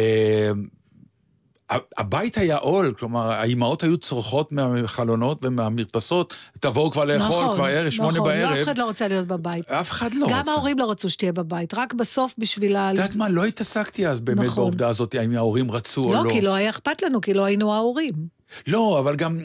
[1.98, 7.90] הבית היה עול, כלומר, האימהות היו צורחות מהחלונות ומהמרפסות, תבואו כבר לאכול, נכון, כבר ערב,
[7.90, 8.56] שמונה נכון, בערב.
[8.56, 9.70] אף אחד לא רוצה להיות בבית.
[9.70, 10.50] אף אחד לא גם רצה.
[10.50, 12.90] ההורים לא רצו שתהיה בבית, רק בסוף בשביל ה...
[12.90, 14.56] את יודעת מה, לא התעסקתי אז באמת נכון.
[14.56, 16.30] בעובדה הזאת, האם ההורים רצו או לא, לא.
[16.30, 18.39] כי לא היה אכפת לנו, כי לא היינו ההורים.
[18.66, 19.38] לא, אבל גם...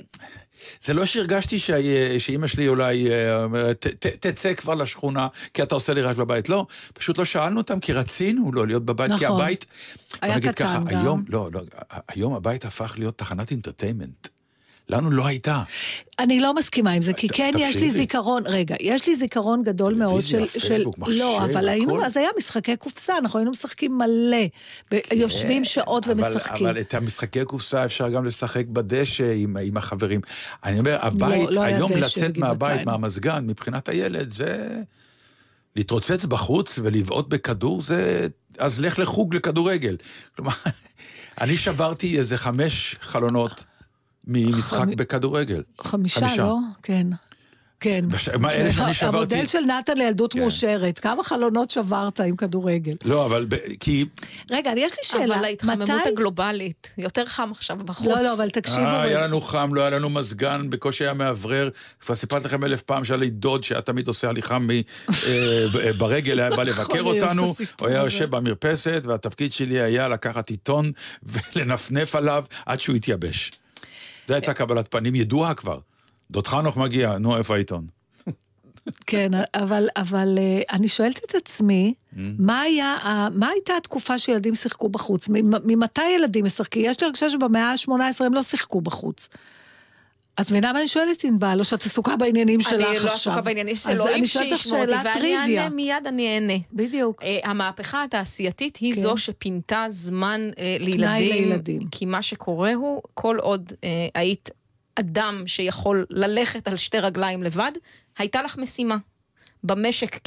[0.81, 1.75] זה לא שהרגשתי שה-
[2.19, 6.17] שאימא שלי אולי אה, אומרת, "ת- ת- תצא כבר לשכונה, כי אתה עושה לי רעש
[6.17, 6.49] בבית.
[6.49, 9.41] לא, פשוט לא שאלנו אותם, כי רצינו לא להיות בבית, כי נכון.
[9.41, 9.65] הבית...
[10.21, 10.87] היה קטן ככה, גם.
[10.87, 11.61] היום, לא, לא,
[12.07, 14.27] היום הבית הפך להיות תחנת אינטרטיימנט.
[14.89, 15.63] לנו לא הייתה.
[16.19, 17.91] אני לא מסכימה עם זה, כי כן יש לי.
[17.91, 20.32] זיכרון, רגע, יש לי זיכרון גדול מאוד של...
[20.32, 22.06] טלוויזיה, פייסבוק, מחשב, לא, אבל היינו.
[22.06, 24.38] אז היה משחקי קופסה, אנחנו היינו משחקים מלא.
[24.91, 26.67] ו- יושבים שעות אבל- ומשחקים.
[26.67, 30.21] אבל את המשחקי קופסה אפשר גם לשחק בדשא עם, החברים.
[30.63, 32.38] אני אומר, הבית, לא היום לצאת.
[32.38, 34.82] מהבית, מהמזגן, מבחינת הילד, זה...
[35.76, 38.28] להתרוצץ בחוץ ולבעוט בכדור, זה...
[38.60, 39.98] אז לך לחוג לכדורגל.
[40.36, 40.52] כלומר,
[41.41, 43.65] אני שברתי איזה חמש חלונות
[44.27, 45.63] ממשחק חמ- בכדורגל.
[45.81, 46.43] חמישה, חמישה.
[46.43, 46.55] לא?
[46.83, 47.07] כן.
[47.79, 48.05] כן.
[48.09, 50.39] בש- מה, אלה שאני שברתי- המודל של נתן לילדות כן.
[50.39, 52.93] מאושרת, כמה חלונות שברת עם כדורגל?
[53.03, 53.55] לא, אבל ב...
[53.79, 54.05] כי...
[54.51, 56.09] רגע, יש לי שאלה, אבל ההתחממות מתי...
[56.09, 58.07] הגלובלית, יותר חם עכשיו בחוץ.
[58.07, 59.27] לא, לא, אבל תקשיבו, אה, היה.
[59.27, 61.69] לנו חם, לא היה לנו מזגן, בקושי היה מאוורר.
[61.99, 64.81] כבר סיפרתי לכם אלף פעם שהיה לי דוד שהיה תמיד עושה הליכה מ- אה,
[65.73, 67.97] ב- ברגל, היה בא לבקר אותנו, הוא היה.
[68.03, 70.91] יושב במרפסת, והתפקיד שלי היה לקחת עיתון
[71.23, 73.51] ולנפנף עליו עד שהוא יתייבש.
[74.27, 75.79] זו הייתה קבלת פנים ידועה כבר.
[76.31, 77.88] דוד חנוך מגיע, נו, איפה העיתון?
[79.07, 82.17] כן, אבל, אבל אה, אני שואלת את עצמי, Mm.
[82.39, 82.95] מה היה,
[83.35, 85.29] מה הייתה התקופה שילדים שיחקו בחוץ?
[85.29, 86.81] ממ- ממתי ילדים משחקים?
[86.85, 87.91] יש לי הרגשה שבמאה ה-18
[88.25, 89.29] הם לא שיחקו בחוץ.
[90.41, 93.06] את מבינה מה אני שואלת, ענבל, או שאת עסוקה בעניינים שלך אני עכשיו?
[93.06, 95.36] לא עסוקה בעניינים שלו, אני אם שישמעו אותי, ואני.
[95.38, 96.54] אענה מיד, אני אענה.
[96.74, 97.24] בדיוק.
[97.24, 99.02] אה, המהפכה התעשייתית היא כן.
[99.02, 101.88] זו שפינתה זמן אה, לילדים.
[101.91, 104.50] כי מה שקורה הוא, כל עוד אה, היית
[104.95, 107.71] אדם שיכול ללכת על שתי רגליים לבד,
[108.17, 108.98] הייתה לך משימה.
[109.63, 110.19] במשק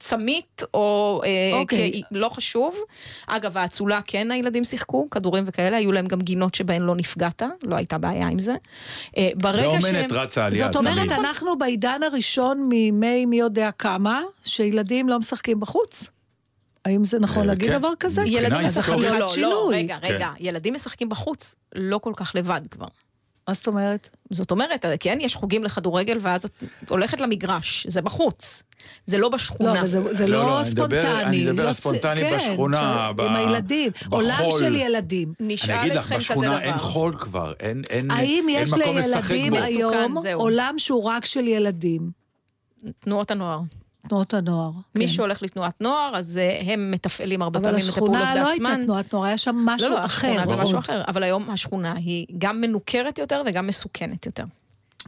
[0.00, 2.02] כצמית או אה, אוקיי.
[2.04, 2.06] כ...
[2.10, 2.76] לא חשוב.
[3.26, 7.76] אגב, האצולה כן הילדים שיחקו, כדורים וכאלה, היו להם גם גינות שבהן לא נפגעת, לא
[7.76, 8.54] הייתה בעיה עם זה.
[9.16, 10.18] אה, ברגע ואומנת שהם...
[10.18, 11.12] רצה על יד, זאת אומרת, תמיד.
[11.12, 16.10] אנחנו בעידן הראשון מימי מי יודע כמה, שילדים לא משחקים בחוץ?
[16.84, 17.78] האם זה נכון אה, להגיד כן.
[17.78, 18.22] דבר כזה?
[18.26, 19.76] ילדים משחקים, לא, לא, שינוי.
[19.76, 22.86] רגע, רגע, ילדים משחקים בחוץ, לא כל כך לבד כבר.
[23.50, 24.08] מה זאת אומרת?
[24.30, 26.44] זאת אומרת, כן, יש חוגים לכדורגל ואז
[26.84, 28.62] את הולכת למגרש, זה בחוץ,
[29.06, 29.80] זה לא לא, בשכונה.
[29.80, 31.24] אבל זה, זה לא, לא, לא, אני מדבר- ספונטני.
[31.24, 33.92] אני מדבר לא על צ- ספונטני כן, בשכונה, ב- עם הילדים.
[34.10, 34.60] עולם בחול.
[34.64, 35.32] של ילדים.
[35.40, 36.58] נשאל אני אגיד לך, בשכונה דבר.
[36.60, 39.56] אין חול כבר, אין, אין, האם אין יש מקום לשחק לילדים בו.
[39.66, 40.40] היום מסוכן, זהו.
[40.40, 42.10] עולם שהוא רק של ילדים?
[43.00, 43.60] תנועות הנוער.
[44.10, 44.70] תנועות הנוער.
[44.94, 45.08] מי כן.
[45.08, 48.48] שהולך לתנועת נוער, אז אה, הם מתפעלים הרבה אבל פעמים את הפעולות השכונה לא.
[48.48, 50.28] הייתה תנועת נוער, היה שם משהו לא, לא, אחר.
[50.28, 50.56] השכונה זה.
[50.56, 54.44] משהו אחר, אבל היום השכונה היא גם מנוכרת יותר וגם מסוכנת יותר.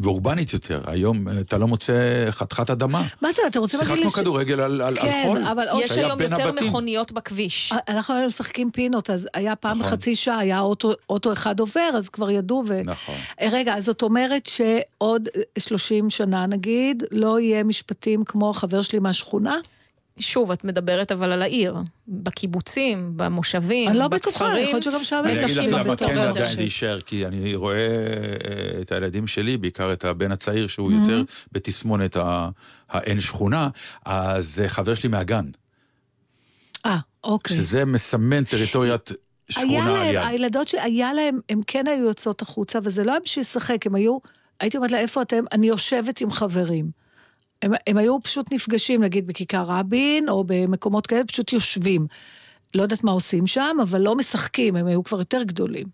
[0.03, 1.93] ואורבנית יותר, היום אה, אתה לא מוצא
[2.31, 3.03] חתיכת אדמה.
[3.23, 4.03] מה זה, אתם רוצים להגיד לי...
[4.03, 6.69] שיחקנו ש- כדורגל על, על, על כן, חול, אבל יש היום יותר הבתים.
[6.69, 7.73] מכוניות בכביש.
[7.89, 9.87] אנחנו היינו משחקים פינות, אז היה פעם נכון.
[9.87, 12.81] בחצי שעה, היה אוטו, אוטו אחד עובר, אז כבר ידעו ו...
[12.85, 13.15] נכון.
[13.41, 18.83] אה, רגע, אז זאת אומרת שעוד אה, 30 שנה נגיד, לא יהיה משפטים כמו החבר
[18.83, 19.57] שלי מהשכונה?
[20.19, 21.77] שוב, את מדברת אבל על העיר,
[22.09, 24.65] בקיבוצים, במושבים, אני לא בטוחה, בכפרים.
[24.65, 26.57] יכול להיות שגם שם אני אגיד לך משחקים למה כן עדיין.
[26.57, 31.23] זה יישאר, כי אני רואה אה, את הילדים שלי, בעיקר את הבן הצעיר שהוא יותר
[31.53, 32.17] בתסמונת
[32.89, 33.69] האין שכונה,
[34.07, 35.45] אז זה חבר שלי מהגן,
[36.87, 37.57] אה, אוקיי.
[37.57, 39.11] שזה מסמן טריטוריית
[39.51, 40.23] שכונה על יד.
[40.27, 44.19] הילדות שהיה להם, הם כן היו יוצאות החוצה, וזה לא היה בשביל לשחק, הם היו,
[44.61, 45.45] הייתי אומרת לה, איפה אתם?
[45.53, 47.02] אני יושבת עם חברים.
[47.63, 52.07] הם, הם היו פשוט נפגשים, נגיד בכיכר רבין, או במקומות כאלה, פשוט יושבים.
[52.75, 55.87] לא יודעת מה עושים שם, אבל לא משחקים, הם היו כבר יותר גדולים.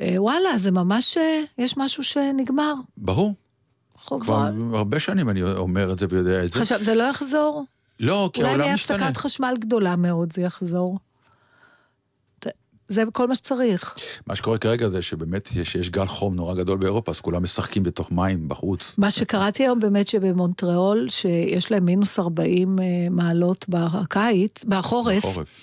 [0.00, 2.74] אה, וואלה, זה ממש, אה, יש משהו שנגמר.
[2.96, 3.34] ברור.
[3.96, 4.24] חובה.
[4.24, 6.60] כבר הרבה שנים אני אומר את זה ויודע את זה.
[6.60, 7.64] חשב, זה לא יחזור?
[8.00, 8.96] לא, כי העולם משתנה.
[8.96, 10.98] אולי נהיה הפסקת חשמל גדולה מאוד, זה יחזור.
[12.92, 13.94] זה כל מה שצריך.
[14.26, 17.82] מה שקורה כרגע זה שבאמת יש, יש גל חום נורא גדול באירופה, אז כולם משחקים
[17.82, 18.94] בתוך מים בחוץ.
[18.98, 25.18] מה שקראתי היום באמת שבמונטריאול, שיש להם מינוס 40 אה, מעלות בקיץ, בחורף.
[25.18, 25.60] בחורף.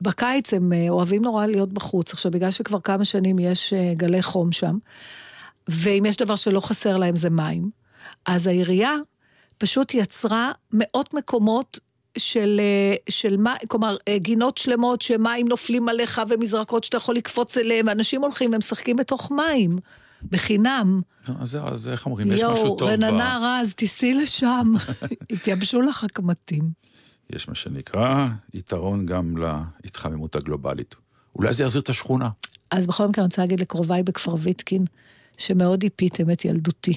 [0.00, 2.12] בקיץ הם אה, אוהבים נורא להיות בחוץ.
[2.12, 4.78] עכשיו, בגלל שכבר כמה שנים יש אה, גלי חום שם,
[5.68, 7.70] ואם יש דבר שלא חסר להם זה מים,
[8.26, 8.94] אז העירייה
[9.58, 11.78] פשוט יצרה מאות מקומות
[12.18, 17.56] של, אה, של מה, כלומר, אה, גינות שלמות שמים נופלים עליך ומזרקות שאתה יכול לקפוץ
[17.56, 19.78] אליהם, ואנשים הולכים ומשחקים בתוך מים,
[20.30, 21.00] בחינם.
[21.40, 22.92] אז, אז איך אומרים, יש משהו טוב ב...
[22.92, 24.72] יואו, רננה רז, תיסעי לשם,
[25.32, 26.70] התייבשו לך הקמטים.
[27.30, 29.34] יש מה שנקרא יתרון גם
[29.84, 30.94] להתחממות הגלובלית.
[31.36, 32.28] אולי זה יחזיר את השכונה.
[32.70, 34.84] אז בכל מקרה אני רוצה להגיד לקרוביי בכפר ויטקין,
[35.38, 36.94] שמאוד איפיתם את ילדותי.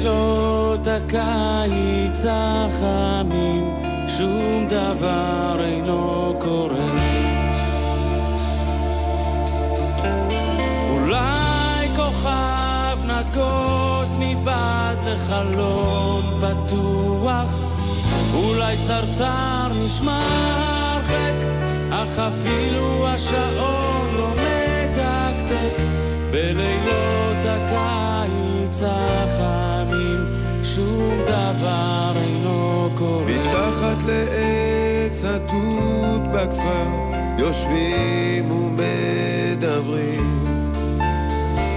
[0.00, 3.76] בלילות הקיץ החמים
[4.08, 6.90] שום דבר אינו קורה.
[10.90, 17.60] אולי כוכב נגוס מבעד לחלום פתוח
[18.34, 20.20] אולי צרצר נשמע
[20.96, 21.34] הרחק
[21.90, 23.59] אך אפילו השעון
[34.06, 36.88] לעץ התות בכפר
[37.38, 40.44] יושבים ומדברים.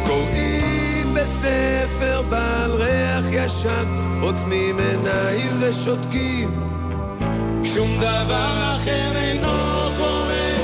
[0.07, 6.49] קוראים בספר בעל ריח ישן עוצמים עיניים ושותקים.
[7.63, 10.55] שום דבר אחר אינו קורה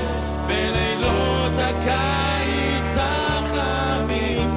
[0.48, 4.50] בלילות הקיץ החמים.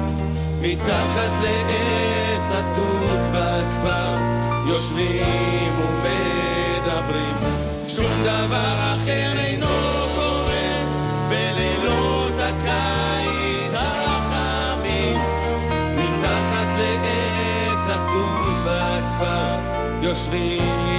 [0.61, 4.17] מתחת לעץ התות בכפר
[4.67, 6.42] יושבים שום
[8.23, 9.67] דבר אחר אינו
[10.15, 10.83] קורה
[11.29, 15.19] בלילות הקיץ החמים
[15.95, 19.55] מתחת לעץ התות בכפר
[20.01, 20.92] יושבים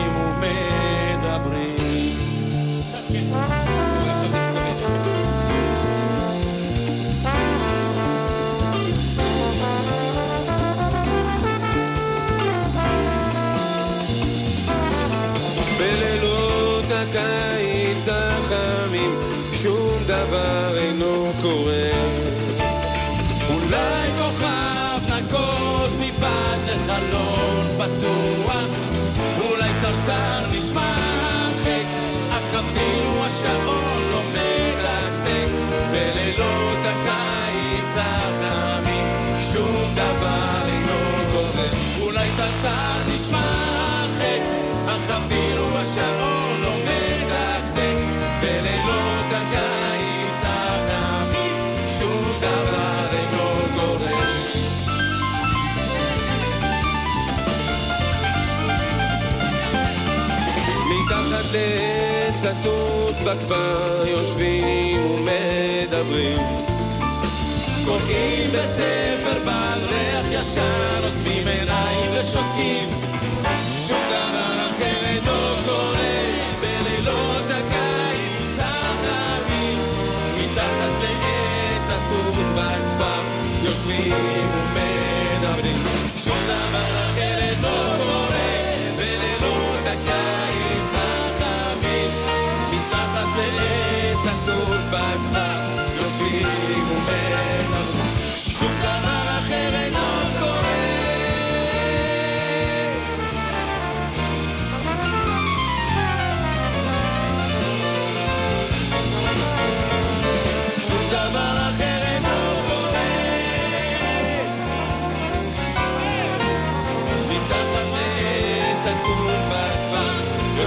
[30.07, 31.87] צרצר נשמע הרחק
[32.31, 34.23] אך אפילו השעון לא
[35.91, 39.07] בלילות הקיץ החמים
[39.53, 41.69] שום דבר אינו קורה
[42.01, 42.29] אולי
[62.45, 66.39] התות בכפר יושבים ומדברים
[67.85, 72.89] קוראים בספר בעל ריח ישן, עוצמים עיניים ושותקים.
[73.89, 76.25] שום דבר אחר אינו קורה
[76.61, 79.79] בלילות הקיץ החמים.
[80.39, 83.23] מתחת לעץ התות בכפר
[83.65, 84.84] יושבים ומדברים.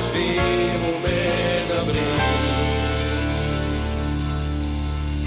[0.08, 2.18] יושבים ומדברים.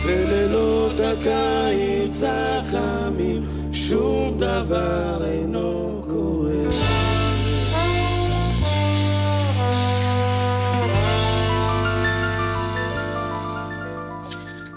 [0.05, 6.51] בלילות הקיץ החמים שום דבר אינו קורה.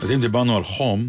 [0.01, 1.07] אז אם דיברנו על חום,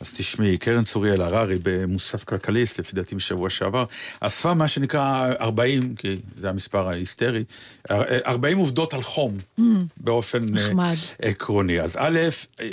[0.00, 3.84] אז תשמעי, קרן צוריאל הררי במוסף כלכליסט, לפי דעתי בשבוע שעבר,
[4.20, 7.44] אספה מה שנקרא 40, כי זה המספר ההיסטרי,
[7.90, 9.62] 40 עובדות על חום, mm,
[9.96, 10.94] באופן אה, נחמד.
[11.22, 11.80] עקרוני.
[11.80, 12.18] אז א',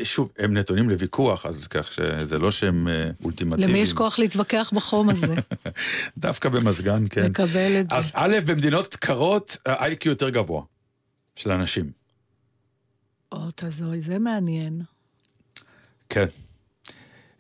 [0.04, 3.70] שוב, הם נתונים לוויכוח, אז כך שזה לא שהם אה, אולטימטיביים.
[3.70, 5.36] למי יש כוח להתווכח בחום הזה?
[6.18, 7.24] דווקא במזגן, כן.
[7.24, 7.96] לקבל את זה.
[7.96, 10.62] אז א', במדינות קרות, ה-IQ יותר גבוה
[11.36, 11.92] של אנשים.
[13.32, 14.82] או, תזוי, זה מעניין.
[16.10, 16.26] כן.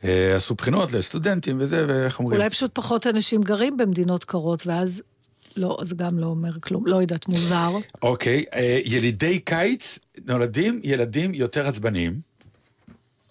[0.07, 2.39] אה, עשו בחינות לסטודנטים וזה, ואיך אומרים?
[2.39, 5.01] אולי פשוט פחות אנשים גרים במדינות קרות, ואז
[5.57, 7.71] לא, זה גם לא אומר כלום, לא יודעת, מוזר.
[8.01, 12.19] אוקיי, אה, ילידי קיץ נולדים ילדים יותר עצבניים.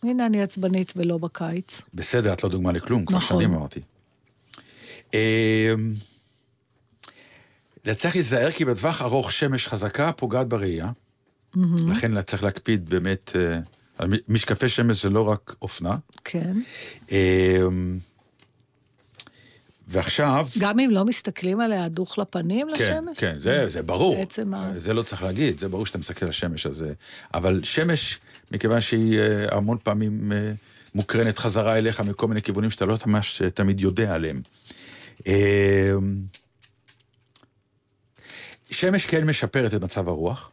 [0.03, 1.83] הנה אני עצבנית ולא בקיץ.
[1.95, 3.37] בסדר, את לא דוגמה לכלום, כבר נכון.
[3.37, 3.81] שנים אמרתי.
[5.15, 5.75] אה,
[7.95, 10.91] צריך להיזהר כי בטווח ארוך שמש חזקה פוגעת בראייה.
[11.89, 13.33] לכן צריך להקפיד באמת
[14.29, 15.97] משקפי שמש זה לא רק אופנה.
[16.25, 16.57] כן.
[17.11, 17.99] אמ,
[19.89, 20.47] ועכשיו...
[20.59, 23.19] גם אם לא מסתכלים עליה דוך לפנים כן, לשמש?
[23.19, 24.17] כן, זה, זה ברור.
[24.17, 26.93] בעצם זה לא צריך להגיד, זה ברור שאתה מסתכל על השמש הזה.
[27.35, 28.19] אבל שמש,
[28.51, 30.53] מכיוון שהיא אה, המון פעמים אה,
[30.95, 34.41] מוקרנת חזרה אליך מכל מיני כיוונים שאתה לא ממש תמיד יודע עליהם.
[35.27, 35.33] אמ,
[38.71, 40.51] שמש כן משפרת את מצב הרוח.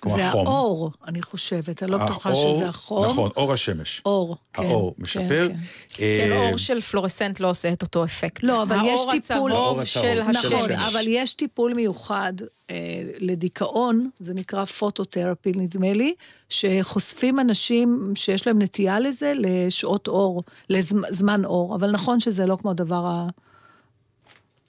[0.00, 0.46] כמו זה החום.
[0.46, 3.04] האור, אני חושבת, אני לא בטוחה שזה החום.
[3.04, 4.02] נכון, אור השמש.
[4.06, 4.62] אור, כן.
[4.62, 5.48] האור כן, משפר.
[5.48, 5.56] כן,
[5.88, 6.04] כן.
[6.04, 6.26] אה...
[6.28, 8.42] כן, אור של פלורסנט לא עושה את אותו אפקט.
[8.42, 9.52] לא, אבל יש טיפול...
[9.52, 10.44] האור הצהוב של השמש.
[10.44, 12.32] נכון, אבל יש טיפול מיוחד
[12.70, 16.14] אה, לדיכאון, זה נקרא פוטותרפי, נדמה לי,
[16.48, 22.70] שחושפים אנשים שיש להם נטייה לזה לשעות אור, לזמן אור, אבל נכון שזה לא כמו
[22.70, 23.26] הדבר ה...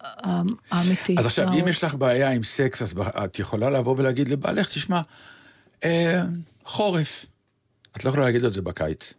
[0.02, 1.16] האמיתי.
[1.18, 5.02] אז עכשיו, אם יש לך בעיה עם סקס, אז את יכולה לבוא ולהגיד לבעלך, תשמע,
[5.84, 6.24] אה,
[6.66, 7.26] חורף.
[7.98, 9.14] את לא יכולה להגיד לו את זה בקיץ.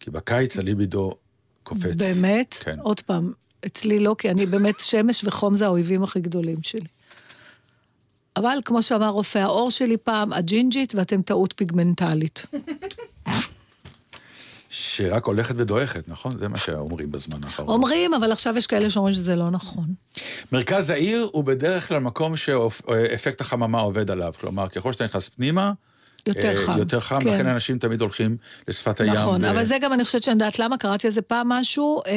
[0.00, 1.14] כי בקיץ הליבידו
[1.62, 1.96] קופץ.
[1.96, 2.54] באמת?
[2.60, 2.78] כן.
[2.80, 3.32] עוד פעם,
[3.66, 6.86] אצלי לא, כי אני באמת, שמש וחום זה האויבים הכי גדולים שלי.
[8.36, 12.46] אבל כמו שאמר רופא העור שלי פעם, הג'ינג'ית ואתם טעות פיגמנטלית.
[14.74, 16.38] שרק הולכת ודועכת, נכון?
[16.38, 17.68] זה מה שאומרים בזמן האחרון.
[17.68, 19.94] אומרים, אבל עכשיו יש כאלה שאומרים שזה לא נכון.
[20.52, 24.32] מרכז העיר הוא בדרך כלל מקום שאפקט החממה עובד עליו.
[24.40, 25.72] כלומר, ככל שאתה נכנס פנימה,
[26.26, 26.78] יותר אה, חם.
[26.78, 27.28] יותר חם, כן.
[27.28, 28.36] לכן אנשים תמיד הולכים
[28.68, 29.12] לשפת הים.
[29.12, 29.50] נכון, ו...
[29.50, 32.12] אבל זה גם, אני חושבת שאני יודעת למה, קראתי על זה פעם משהו, אה,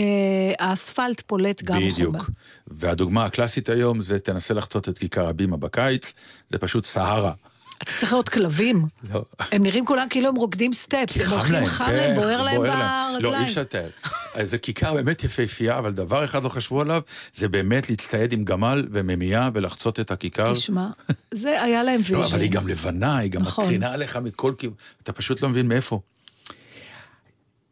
[0.59, 1.91] האספלט פולט גם חומר.
[1.91, 2.29] בדיוק.
[2.67, 6.13] והדוגמה הקלאסית היום זה תנסה לחצות את כיכר הבימה בקיץ,
[6.47, 7.33] זה פשוט סהרה.
[7.77, 8.85] אתה צריך לראות כלבים.
[9.13, 9.25] לא.
[9.51, 13.23] הם נראים כולם כאילו הם רוקדים סטפס, הם הולכים חם להם, כן, בוער להם ברגליים.
[13.23, 13.89] לא, אי אפשר לתאר.
[14.43, 17.01] זו כיכר באמת יפהפייה, אבל דבר אחד לא חשבו עליו,
[17.33, 20.53] זה באמת להצטייד עם גמל ומימייה ולחצות את הכיכר.
[20.53, 20.87] תשמע,
[21.31, 22.13] זה היה להם vision.
[22.13, 23.65] לא, אבל היא גם לבנה, היא גם נכון.
[23.65, 25.99] מקרינה עליך מכל כיוון, אתה פשוט לא מבין מאיפה.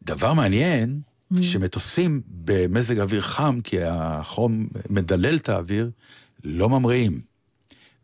[0.03, 0.99] דבר מעניין,
[1.33, 1.43] mm.
[1.43, 5.89] שמטוסים במזג אוויר חם, כי החום מדלל את האוויר,
[6.43, 7.32] לא ממריאים.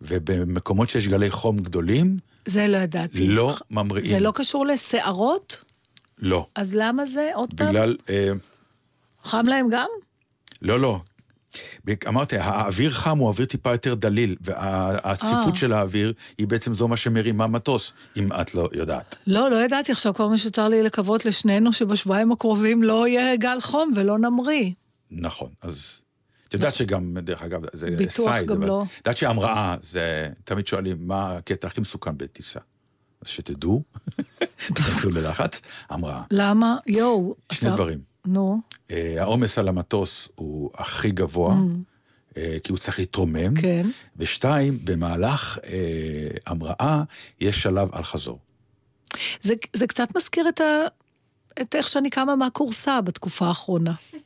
[0.02, 3.28] ובמקומות שיש גלי חום גדולים, זה לא ידעתי.
[3.28, 4.10] לא ממריאים.
[4.10, 5.64] זה לא קשור לסערות?
[6.20, 6.46] לא.
[6.56, 7.32] אז למה זה?
[7.34, 7.70] עוד פעם?
[7.70, 7.98] בגלל...
[8.10, 8.32] אה...
[9.24, 9.88] חם להם גם?
[10.62, 11.00] לא, לא.
[12.08, 15.56] אמרתי, האוויר חם הוא אוויר טיפה יותר דליל, והצפיפות אה.
[15.56, 19.16] של האוויר היא בעצם זו מה שמרימה מטוס, אם את לא יודעת.
[19.28, 23.58] לא, לא ידעתי עכשיו, כל מה שיותר לי לקוות לשנינו שבשבועיים הקרובים לא יהיה גל
[23.62, 24.72] חום ולא נמריא.
[25.12, 26.00] נכון, אז
[26.50, 28.84] את יודעת שגם, דרך אגב, זה סייד, ביטוח גם לא.
[28.84, 32.60] את יודעת שהמראה, זה, תמיד שואלים, מה הקטע הכי מסוכן בטיסה?
[33.22, 33.84] אז שתדעו,
[34.76, 36.24] תיכנסו ללחץ, המראה.
[36.32, 36.78] למה?
[36.88, 37.36] יואו.
[37.52, 38.00] שני דברים.
[38.26, 38.62] נו.
[38.92, 41.54] אה, העומס על המטוס הוא הכי גבוה.
[41.56, 41.90] Mm.
[42.38, 43.62] אה, כי הוא צריך להתרומם.
[43.62, 43.88] כן.
[44.18, 47.04] ושתיים, במהלך אה, המראה
[47.40, 48.40] יש שלב על חזור.
[49.42, 50.86] זה, זה קצת מזכיר את, ה,
[51.62, 53.94] את איך שאני קמה מהכורסה בתקופה האחרונה.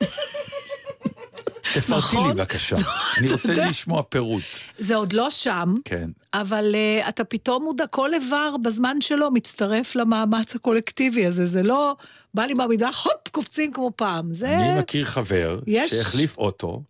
[1.74, 2.28] תפרטי נכון?
[2.28, 2.76] לי בבקשה,
[3.18, 4.44] אני רוצה לשמוע פירוט.
[4.78, 6.10] זה עוד לא שם, כן.
[6.34, 11.96] אבל uh, אתה פתאום מודע, כל איבר בזמן שלו מצטרף למאמץ הקולקטיבי הזה, זה לא
[12.34, 14.34] בא לי בעמידה, הופ, קופצים כמו פעם.
[14.34, 14.58] זה...
[14.58, 15.92] אני מכיר חבר יש...
[15.92, 16.82] שהחליף אוטו,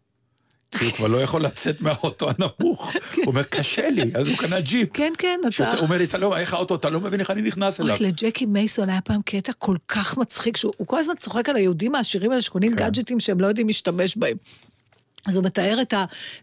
[0.78, 2.91] כי הוא כבר לא יכול לצאת מהאוטו הנמוך.
[3.15, 4.89] הוא אומר, קשה לי, אז הוא קנה ג'יפ.
[4.93, 5.72] כן, כן, אתה...
[5.72, 7.98] הוא אומר לי, אתה לא, איך האוטו, אתה לא מבין איך אני נכנס אליו.
[8.00, 12.32] לג'קי מייסון היה פעם קטע כל כך מצחיק, שהוא כל הזמן צוחק על היהודים העשירים
[12.32, 12.76] האלה שקונים כן.
[12.76, 14.38] גאדג'טים שהם לא יודעים להשתמש בהם.
[15.28, 15.93] אז הוא מתאר את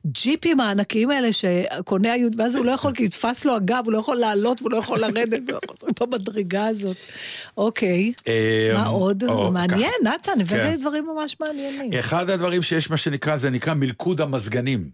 [0.04, 3.98] הג'יפים הענקיים האלה שקונה היהודי, ואז הוא לא יכול, כי נתפס לו הגב, הוא לא
[3.98, 6.96] יכול לעלות, והוא לא יכול לרדת, לא במדרגה הזאת.
[7.56, 9.24] אוקיי, אה, מה עוד?
[9.52, 9.92] מעניין.
[10.02, 10.80] נתן, הבאת כן.
[10.80, 11.90] דברים ממש מעניינים.
[11.98, 14.90] אחד הדברים שיש מה שנקרא, זה נקרא מלכוד המזגנים.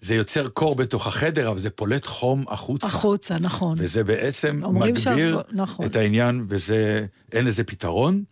[0.00, 2.86] זה יוצר קור בתוך החדר, אבל זה פולט חום החוצה.
[2.86, 3.74] החוצה, נכון.
[3.78, 5.86] וזה בעצם מגביר נכון.
[5.86, 8.22] את העניין, וזה, אין לזה פתרון.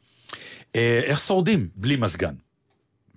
[0.77, 2.35] אה, איך שורדים בלי מזגן?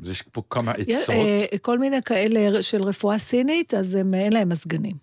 [0.01, 1.09] אז יש פה כמה עצות.
[1.09, 4.95] אה, כל מיני כאלה של רפואה סינית, אז הם, אין להם מזגנים.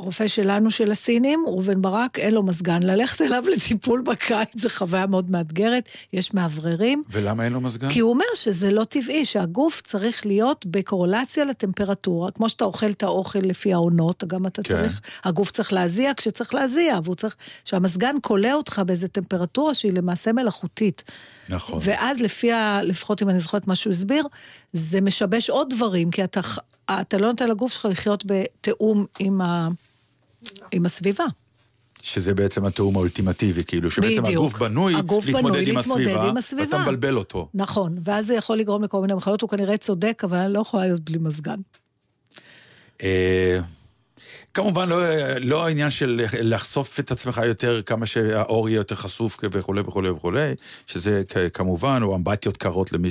[0.00, 2.82] הרופא שלנו, של הסינים, ראובן ברק, אין לו מזגן.
[2.82, 7.02] ללכת אליו לטיפול בקיץ זה חוויה מאוד מאתגרת, יש מאווררים.
[7.10, 7.92] ולמה אין לו מזגן?
[7.92, 12.30] כי הוא אומר שזה לא טבעי, שהגוף צריך להיות בקורלציה לטמפרטורה.
[12.30, 14.74] כמו שאתה אוכל את האוכל לפי העונות, גם אתה כן.
[14.74, 20.32] צריך, הגוף צריך להזיע כשצריך להזיע, והוא צריך, שהמזגן כולא אותך באיזו טמפרטורה שהיא למעשה
[20.32, 21.04] מלאכותית.
[21.48, 21.78] נכון.
[21.82, 22.82] ואז לפי ה...
[22.82, 24.26] לפחות אם אני זוכרת מה שהוא הסביר,
[24.72, 26.40] זה משבש עוד דברים, כי אתה,
[27.00, 29.68] אתה לא נותן לגוף שלך לחיות בתיאום עם, ה,
[30.72, 31.24] עם הסביבה.
[32.02, 34.28] שזה בעצם התיאום האולטימטיבי, כאילו, שבעצם בדיוק.
[34.44, 36.76] הגוף בנוי הגוף להתמודד בנוי עם להתמודד הסביבה, עם הסביבה.
[36.76, 37.48] ואתה מבלבל אותו.
[37.54, 40.84] נכון, ואז זה יכול לגרום לכל מיני מחלות, הוא כנראה צודק, אבל אני לא יכולה
[40.86, 41.60] להיות בלי מזגן.
[43.02, 43.60] אה,
[44.54, 44.96] כמובן, לא,
[45.40, 50.52] לא העניין של לחשוף את עצמך יותר, כמה שהאור יהיה יותר חשוף וכולי וכולי וכולי,
[50.86, 51.22] שזה
[51.52, 53.08] כמובן, או אמבטיות קרות למי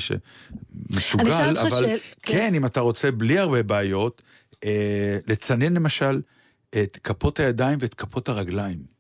[1.50, 2.56] אותך אבל שאל- כן, כן.
[2.56, 4.22] אם אתה רוצה בלי הרבה בעיות,
[4.66, 6.22] אה, לצנן למשל
[6.70, 9.00] את כפות הידיים ואת כפות הרגליים,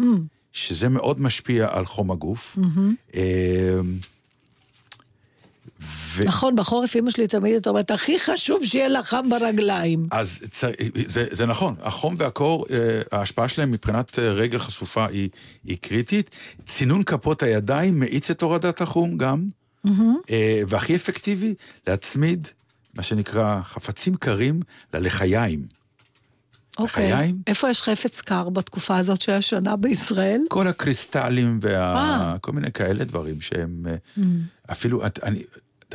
[0.00, 0.04] Mm.
[0.52, 2.58] שזה מאוד משפיע על חום הגוף.
[3.14, 3.78] אה,
[5.82, 10.06] ו- נכון, בחורף אמא שלי תמיד הייתה אומרת, הכי חשוב שיהיה לך חם ברגליים.
[10.10, 10.64] אז צ...
[11.06, 15.28] זה, זה נכון, החום והקור, אה, ההשפעה שלהם מבחינת אה, רגל חשופה היא,
[15.64, 16.30] היא קריטית.
[16.66, 19.46] צינון כפות הידיים מאיץ את הורדת החום גם,
[20.30, 21.54] אה, והכי אפקטיבי,
[21.86, 22.48] להצמיד
[22.94, 24.60] מה שנקרא חפצים קרים
[24.94, 25.79] ללחיים.
[26.80, 27.12] אוקיי.
[27.12, 27.42] לחיים?
[27.46, 30.40] איפה יש חפץ קר בתקופה הזאת של השנה בישראל?
[30.48, 32.34] כל הקריסטלים אה.
[32.36, 34.24] וכל מיני כאלה דברים שהם אה,
[34.70, 35.42] אפילו, את, אני,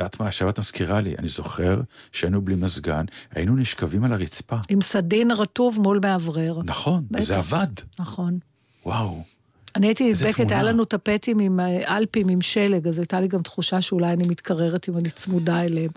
[0.00, 1.80] יודעת מה, עכשיו את מזכירה לי, אני זוכר
[2.12, 4.56] שהיינו בלי מזגן, היינו נשכבים על הרצפה.
[4.68, 6.60] עם סדין רטוב מול מאוורר.
[6.64, 7.04] נכון.
[7.10, 7.66] וזה עבד.
[7.98, 8.38] נכון.
[8.86, 9.35] וואו.
[9.76, 10.62] אני הייתי נדבקת, היה.
[10.62, 14.88] לנו טפטים עם אה, אלפים עם שלג, אז הייתה לי גם תחושה שאולי אני מתקררת
[14.88, 15.90] אם אני צמודה אליהם.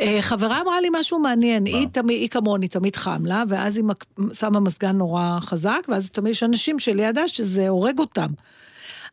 [0.00, 3.84] אה, חברה אמרה לי משהו מעניין, היא, תמיד, היא כמוני, תמיד חם לה, ואז היא
[4.32, 8.26] שמה מזגן נורא חזק, ואז תמיד יש אנשים שלידה שזה הורג אותם.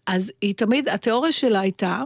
[0.07, 2.03] אז היא תמיד, התיאוריה שלה הייתה,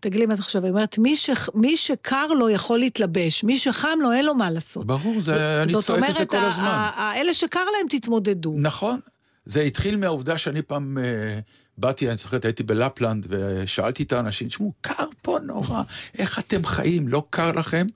[0.00, 3.98] תגידי מה את חושבת, היא אומרת, מי, ש, מי שקר לו יכול להתלבש, מי שחם
[4.02, 4.86] לו אין לו מה לעשות.
[4.86, 6.64] ברור, זה, אני זאת צועק את זה אומרת, כל הזמן.
[6.64, 8.54] ה- ה- אלה שקר להם תתמודדו.
[8.56, 9.00] נכון.
[9.44, 11.38] זה התחיל מהעובדה שאני פעם אה,
[11.78, 15.82] באתי, אני זוכרת, הייתי בלפלנד, ושאלתי את האנשים, תשמעו, קר פה נורא,
[16.18, 17.86] איך אתם חיים, לא קר לכם?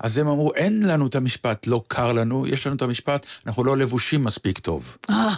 [0.00, 3.64] אז הם אמרו, אין לנו את המשפט לא קר לנו, יש לנו את המשפט, אנחנו
[3.64, 4.96] לא לבושים מספיק טוב.
[5.10, 5.34] אה,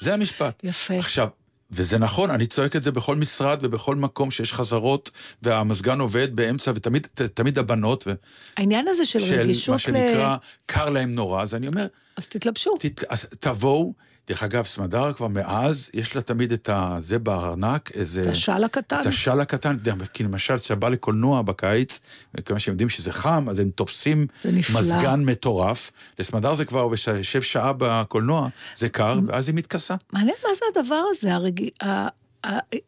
[0.00, 0.60] זה המשפט.
[0.64, 0.98] יפה.
[0.98, 1.28] עכשיו,
[1.70, 5.10] וזה נכון, אני צועק את זה בכל משרד ובכל מקום שיש חזרות,
[5.42, 8.12] והמזגן עובד באמצע, ותמיד תמיד הבנות, ו-
[8.56, 9.78] העניין הזה של, של רגישות מה ל...
[9.78, 10.36] שנקרא,
[10.66, 11.86] קר להם נורא, אז אני אומר,
[12.16, 12.74] אז תתלבשו.
[12.78, 13.04] תת...
[13.04, 13.94] אז תבואו,
[14.28, 16.70] דרך אגב, סמדר כבר מאז, יש לה תמיד את.
[17.00, 18.22] זה בארנק, איזה...
[18.22, 19.00] את השל הקטן.
[19.00, 19.76] את השל הקטן,
[20.12, 22.00] כי למשל, כשאתה בא לקולנוע בקיץ,
[22.44, 24.26] כיוון שהם יודעים שזה חם, אז הם תופסים.
[24.74, 25.90] מזגן מטורף.
[26.18, 29.94] לסמדר זה כבר, יושב שעה בקולנוע, זה קר, ואז היא מתכסה.
[30.12, 31.60] מעניין מה זה הדבר הזה, הרג...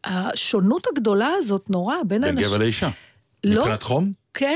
[0.03, 2.47] השונות הגדולה הזאת נורא בין בין אנשים.
[2.47, 2.89] גבר לאישה.
[3.43, 3.61] לא.
[3.61, 4.11] מבחינת חום?
[4.33, 4.55] כן.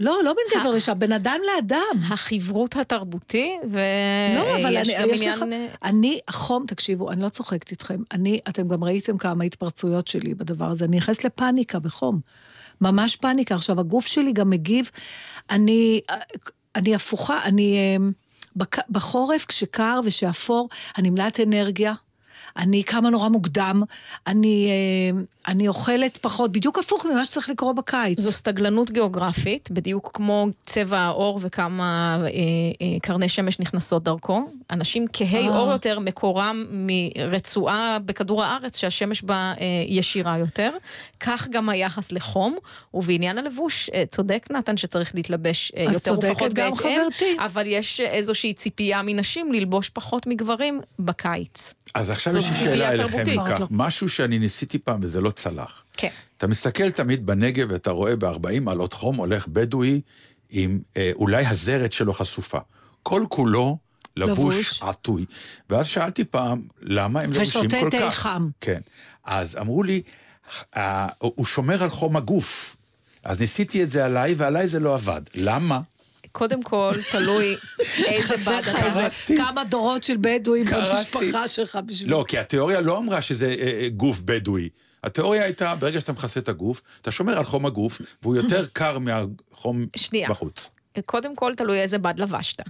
[0.00, 2.12] לא, לא בין גבר לאישה, בין אדם לאדם.
[2.12, 5.42] החברות התרבותי, ויש גם.
[5.42, 5.68] עניין...
[5.84, 8.02] אני, החום, תקשיבו, אני לא צוחקת איתכם.
[8.12, 10.84] אני, אתם גם ראיתם כמה התפרצויות שלי בדבר הזה.
[10.84, 12.20] אני נכנסת לפאניקה בחום.
[12.80, 13.54] ממש פאניקה.
[13.54, 14.90] עכשיו, הגוף שלי גם מגיב.
[15.50, 16.00] אני,
[16.76, 17.96] אני הפוכה, אני...
[17.96, 18.12] אמ,
[18.90, 21.94] בחורף, כשקר ושאפור, אני מלאת אנרגיה.
[22.56, 23.82] אני קמה נורא מוקדם,
[24.26, 24.68] אני,
[25.10, 28.20] אמ, אני אוכלת פחות, בדיוק הפוך ממה שצריך לקרות בקיץ.
[28.20, 34.50] זו סטגלנות גיאוגרפית, בדיוק כמו צבע העור וכמה אה, אה, קרני שמש נכנסות דרכו.
[34.70, 35.56] אנשים כהי אה.
[35.56, 40.70] עור יותר, מקורם מרצועה בכדור הארץ שהשמש בה אה, ישירה יותר.
[41.20, 42.56] כך גם היחס לחום,
[42.94, 47.36] ובעניין הלבוש, אה, צודק נתן שצריך להתלבש אה, אז יותר צודקת ופחות גם בהתאם, חברתי.
[47.38, 51.74] אבל יש איזושהי ציפייה מנשים ללבוש פחות מגברים בקיץ.
[51.94, 53.24] אז עכשיו יש לי שאלה אליכם.
[53.36, 53.66] לא.
[53.70, 55.84] משהו שאני ניסיתי פעם וזה לא צלח.
[55.96, 56.08] כן.
[56.36, 60.00] אתה מסתכל תמיד בנגב ואתה רואה ב-40 מעלות חום הולך בדואי
[60.50, 62.58] עם אה, אולי הזרת שלו חשופה.
[63.02, 63.78] כל כולו
[64.16, 64.82] לבוש, לבוש.
[64.82, 65.24] עטוי.
[65.70, 68.14] ואז שאלתי פעם, למה הם לבושים ושותה כל תה כך?
[68.14, 68.48] חם.
[68.60, 68.80] כן.
[69.24, 70.02] אז אמרו לי,
[70.76, 72.76] אה, הוא שומר על חום הגוף.
[73.24, 75.22] אז ניסיתי את זה עליי, ועליי זה לא עבד.
[75.34, 75.80] למה?
[76.32, 77.56] קודם כל, תלוי
[78.06, 78.72] איזה בד אתה.
[78.72, 79.36] קרסתי.
[79.36, 81.18] כמה דורות של בדואים קרסתי.
[81.18, 82.10] במשפחה שלך בשביל...
[82.10, 84.68] לא, כי התיאוריה לא אמרה שזה אה, אה, גוף בדואי.
[85.04, 88.98] התיאוריה הייתה, ברגע שאתה מכסה את הגוף, אתה שומר על חום הגוף, והוא יותר קר
[88.98, 90.28] מהחום שנייה.
[90.28, 90.70] בחוץ.
[91.06, 92.62] קודם כל, תלוי איזה בד לבשת.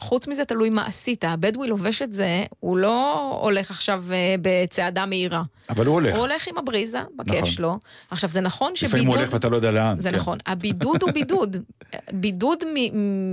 [0.00, 1.24] חוץ מזה, תלוי מה עשית.
[1.24, 5.42] הבדואי לובש את זה, הוא לא הולך עכשיו אה, בצעדה מהירה.
[5.70, 6.14] אבל הוא הולך.
[6.14, 7.50] הוא הולך עם הבריזה, בכיף נכון.
[7.50, 7.78] שלו.
[8.10, 8.94] עכשיו, זה נכון שבידוד...
[8.94, 10.00] לפעמים הוא הולך ואתה לא יודע לאן.
[10.00, 10.16] זה כן.
[10.16, 10.38] נכון.
[10.46, 11.56] הבידוד הוא בידוד.
[12.12, 12.64] בידוד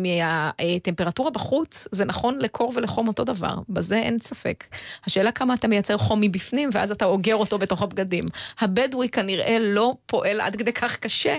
[0.03, 3.55] מהטמפרטורה בחוץ, זה נכון לקור ולחום אותו דבר.
[3.70, 4.66] בזה אין ספק.
[5.05, 8.24] השאלה כמה אתה מייצר חום מבפנים, ואז אתה אוגר אותו בתוך הבגדים.
[8.59, 11.38] הבדואי כנראה לא פועל עד כדי כך קשה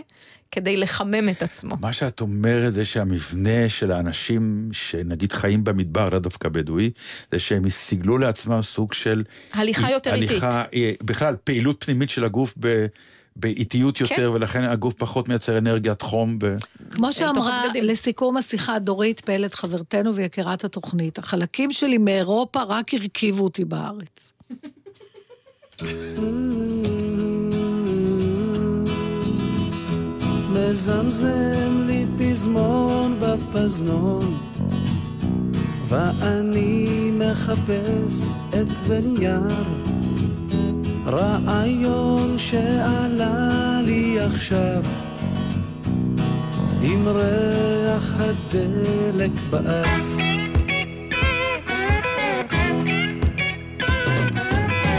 [0.51, 1.77] כדי לחמם את עצמו.
[1.81, 6.91] מה שאת אומרת זה שהמבנה של האנשים שנגיד חיים במדבר, לא דווקא בדואי,
[7.33, 9.23] זה שהם סיגלו לעצמם סוג של...
[9.53, 10.31] הליכה יותר איטית.
[10.31, 12.87] הליכה, אה, בכלל, פעילות פנימית של הגוף ב...
[13.37, 14.29] באיטיות יותר, כן.
[14.29, 16.39] ולכן הגוף פחות מייצר אנרגיית חום.
[16.39, 16.57] ב...
[16.91, 17.65] כמו תוך שאמרה.
[17.83, 24.33] לסיכום השיחה דורית פלד, חברתנו ויקירת התוכנית, החלקים שלי מאירופה רק הרכיבו אותי בארץ.
[30.57, 34.39] מזמזם לי פזמון בפזנון
[35.89, 39.41] ואני מחפש את ונייר
[41.07, 44.83] רעיון שעלה לי עכשיו
[46.83, 50.17] עם ריח הדלק באף.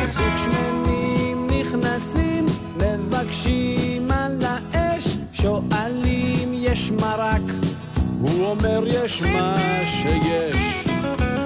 [0.08, 2.27] זוג שמנים נכנסים,
[6.78, 7.42] יש מרק,
[8.22, 9.56] הוא אומר יש מה
[9.86, 10.88] שיש.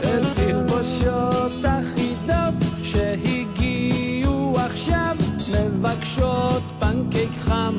[0.04, 2.54] אל תלבושות אחידות
[2.84, 5.16] שהגיעו עכשיו,
[5.54, 7.74] מבקשות פנקייק חם.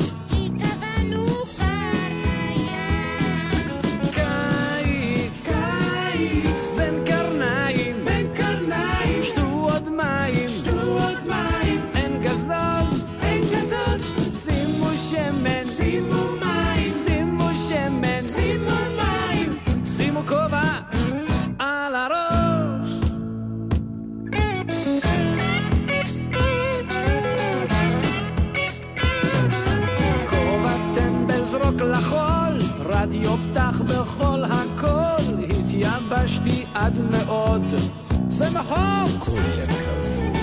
[38.72, 39.18] נכון!
[39.18, 40.36] כל הכבוד.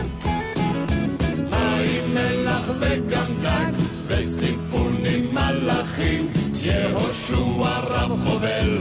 [1.49, 3.71] מים מלח וגם דג,
[4.07, 6.27] וסיפונים מלאכים,
[6.61, 8.77] יהושע רב חובל,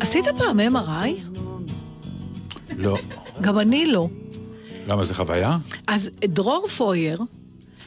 [0.00, 1.40] עשית פעם MRI?
[2.76, 2.98] לא.
[3.40, 4.08] גם אני לא.
[4.88, 5.56] למה, זה חוויה?
[5.86, 7.20] אז דרור פויר,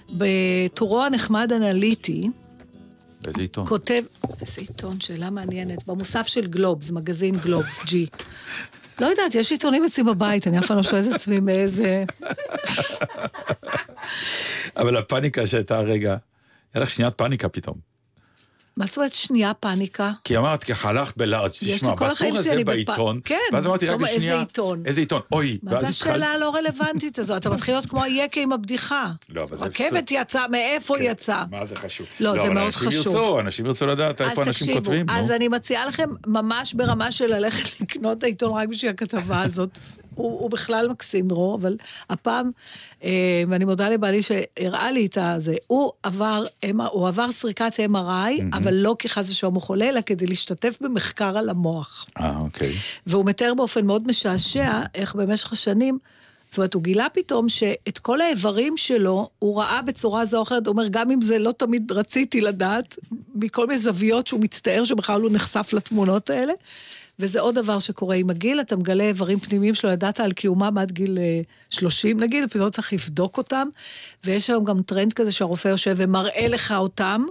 [0.09, 2.29] בטורו הנחמד אנליטי,
[3.21, 3.67] באיזה עיתון?
[3.67, 4.03] כותב,
[4.41, 8.05] איזה עיתון, שאלה מעניינת, במוסף של גלובס, מגזין גלובס, ג'י.
[9.01, 12.03] לא יודעת, יש עיתונים אצלי בבית, אני אף פעם לא שואלת את עצמי מאיזה...
[14.77, 16.17] אבל הפאניקה שהייתה הרגע,
[16.73, 17.75] היה לך שניית פאניקה פתאום.
[18.77, 20.11] מה זאת אומרת שנייה פאניקה?
[20.23, 24.15] כי אמרת ככה, הלכת לי תשמע, בטור הזה בעיתון, כן, ואז אמרתי, רק לא, איזה
[24.17, 24.83] בשנייה, עיתון?
[24.85, 25.21] איזה עיתון?
[25.31, 27.37] אוי, מה זה השאלה הלא רלוונטית הזו?
[27.37, 29.11] אתה מתחיל להיות כמו היקה עם הבדיחה.
[29.29, 31.43] לא, אבל זה רכבת יצאה, מאיפה כן, יצא?
[31.51, 32.07] מה זה חשוב?
[32.19, 33.05] לא, זה אבל מאוד אנשים חשוב.
[33.07, 35.05] ירצו, אנשים ירצו לדעת איפה אנשים כותבים.
[35.09, 35.31] אז.
[35.31, 39.69] אני מציעה לכם ממש ברמה של ללכת לקנות את העיתון רק בשביל הכתבה הזאת.
[40.19, 41.77] הוא, הוא בכלל מקסים, דרור, אבל
[42.09, 42.51] הפעם,
[43.03, 46.43] אה, ואני מודה לבעלי שהראה לי את הזה, הוא עבר,
[46.91, 48.57] הוא עבר סריקת MRI, mm-hmm.
[48.57, 52.05] אבל לא כי חס ושלום הוא חולה, אלא כדי להשתתף במחקר על המוח.
[52.19, 52.73] אה, אוקיי.
[53.07, 55.97] והוא מתאר באופן מאוד משעשע איך במשך השנים,
[56.49, 60.67] זאת אומרת, הוא גילה פתאום שאת כל האיברים שלו, הוא ראה בצורה זו או אחרת,
[60.67, 62.97] הוא אומר, גם אם זה לא תמיד רציתי לדעת,
[63.35, 66.53] מכל מיני זוויות שהוא מצטער שבכלל הוא נחשף לתמונות האלה.
[67.19, 70.91] וזה עוד דבר שקורה עם הגיל, אתה מגלה איברים פנימיים שלא ידעת על קיומם עד
[70.91, 71.17] גיל
[71.69, 73.67] 30 אה, נגיד, ופתאום צריך לבדוק אותם,
[74.23, 77.25] ויש היום גם טרנד כזה שהרופא יושב ומראה לך אותם,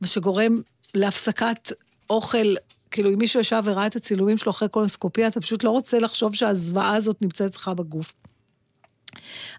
[0.00, 0.60] מה שגורם
[0.94, 1.72] להפסקת
[2.10, 2.54] אוכל
[2.94, 6.34] כאילו, אם מישהו ישב וראה את הצילומים שלו אחרי קולונוסקופיה, אתה פשוט לא רוצה לחשוב
[6.34, 8.12] שהזוועה הזאת נמצאת אצלך בגוף.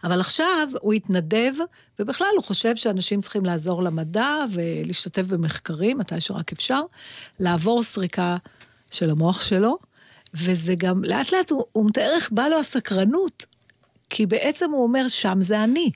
[0.04, 1.54] אבל עכשיו הוא התנדב,
[2.00, 6.82] ובכלל הוא חושב שאנשים צריכים לעזור למדע ולהשתתף במחקרים, מתי שרק אפשר,
[7.40, 8.38] לעבור סריקה
[8.92, 9.78] של המוח שלו,
[10.34, 13.46] וזה גם, לאט לאט הוא, הוא מתאר איך בא לו הסקרנות,
[14.10, 15.92] כי בעצם הוא אומר, שם זה אני.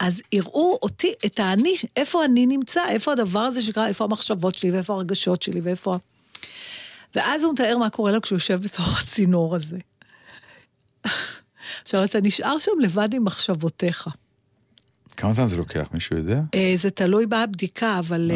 [0.00, 4.70] אז יראו אותי, את האני, איפה אני נמצא, איפה הדבר הזה שקרה, איפה המחשבות שלי,
[4.70, 5.96] ואיפה הרגשות שלי, ואיפה...
[7.14, 9.78] ואז הוא מתאר מה קורה לו כשהוא יושב בתוך הצינור הזה.
[11.82, 14.08] עכשיו, אתה נשאר שם לבד עם מחשבותיך.
[15.16, 16.40] כמה זמן זה לוקח, מישהו יודע?
[16.54, 18.30] אה, זה תלוי בבדיקה, אבל...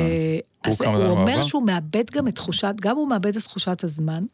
[0.66, 0.86] אה.
[0.86, 4.24] אה, אז הוא אומר שהוא מאבד גם את תחושת, גם הוא מאבד את תחושת הזמן,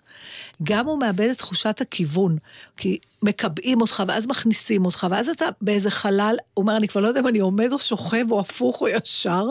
[0.62, 2.36] גם הוא מאבד את תחושת הכיוון.
[2.76, 7.08] כי מקבעים אותך, ואז מכניסים אותך, ואז אתה באיזה חלל, הוא אומר, אני כבר לא
[7.08, 9.46] יודע אם אני עומד או שוכב או הפוך או ישר.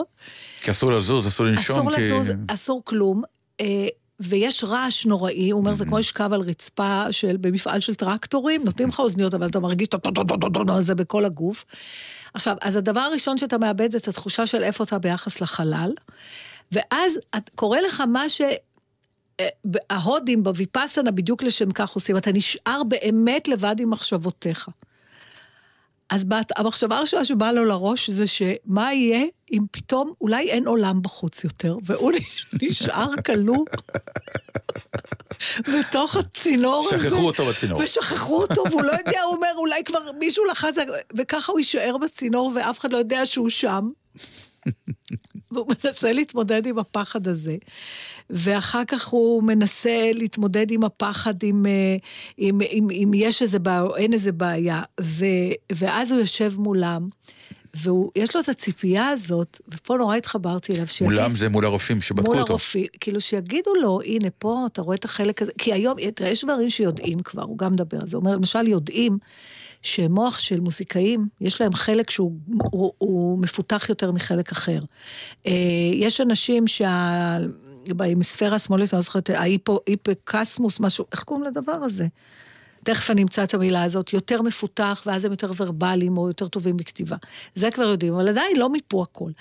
[0.58, 1.78] כי אסור לזוז, אסור לנשום.
[1.78, 2.02] אסור כי...
[2.02, 3.22] לזוז, אסור כלום.
[4.22, 8.90] ויש רעש נוראי, הוא אומר, זה כמו לשכב על רצפה של, במפעל של טרקטורים, נותנים
[8.90, 9.88] לך אוזניות, אבל אתה מרגיש
[10.80, 11.66] זה בכל הגוף.
[12.34, 15.92] עכשיו, אז הדבר הראשון שאתה מאבד זה את התחושה של איפה אתה ביחס לחלל,
[16.72, 17.20] ואז
[17.56, 18.42] קורה לך מה ש...
[19.40, 19.48] אה,
[19.90, 24.70] ההודים בוויפאסנה בדיוק לשם כך עושים, אתה נשאר באמת לבד עם מחשבותיך.
[26.10, 31.44] אז המחשבה הראשונה שבאה לו לראש זה שמה יהיה אם פתאום אולי אין עולם בחוץ
[31.44, 32.12] יותר, והוא
[32.62, 33.66] נשאר כלוא
[35.74, 37.10] בתוך הצינור הזה.
[37.10, 37.82] שכחו אותו בצינור.
[37.84, 40.76] ושכחו אותו, והוא לא יודע, הוא אומר, אולי כבר מישהו לחץ,
[41.18, 43.90] וככה הוא יישאר בצינור, ואף אחד לא יודע שהוא שם.
[45.52, 47.56] והוא מנסה להתמודד עם הפחד הזה.
[48.30, 51.96] ואחר כך הוא מנסה להתמודד עם הפחד, אם, אה,
[52.40, 54.82] אם, אם, אם יש איזה בעיה או אין איזה בעיה.
[55.02, 55.26] ו,
[55.72, 57.10] ואז הוא יושב מולם.
[57.76, 60.88] ויש לו את הציפייה הזאת, ופה נורא התחברתי אליו.
[60.88, 62.40] שיגיד, מולם זה מול הרופאים שבדקו אותו.
[62.40, 66.30] מול הרופאים, כאילו שיגידו לו, הנה פה, אתה רואה את החלק הזה, כי היום, תראה,
[66.30, 69.18] יש דברים שיודעים כבר, הוא גם מדבר על זה, הוא אומר, למשל, יודעים
[69.82, 72.34] שמוח של מוזיקאים, יש להם חלק שהוא
[72.72, 74.80] הוא, הוא מפותח יותר מחלק אחר.
[75.48, 75.52] אה,
[75.94, 77.38] יש אנשים שה...
[77.88, 82.08] בהמיספירה השמאלית, אני לא זוכרת, ההיפוקסמוס, משהו, איך קוראים לדבר הזה?
[82.84, 86.78] תכף אני אמצא את המילה הזאת, יותר מפותח, ואז הם יותר ורבליים או יותר טובים
[86.78, 87.16] בכתיבה.
[87.56, 89.32] זה כבר יודעים, אבל עדיין לא מיפו הכל.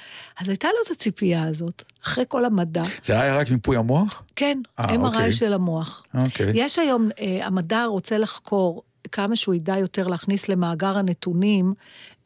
[0.41, 2.83] אז הייתה לו את הציפייה הזאת, אחרי כל המדע.
[3.05, 4.23] זה היה רק מיפוי המוח?
[4.37, 5.33] כן, 아, אה, MRI אוקיי.
[5.33, 6.03] של המוח.
[6.15, 6.53] אוקיי.
[6.55, 8.83] יש היום, אה, המדע רוצה לחקור
[9.13, 11.75] כמה שהוא ידע יותר להכניס למאגר הנתונים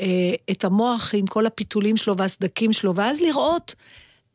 [0.01, 0.07] אה,
[0.51, 3.75] את המוח עם כל הפיתולים שלו והסדקים שלו, ואז לראות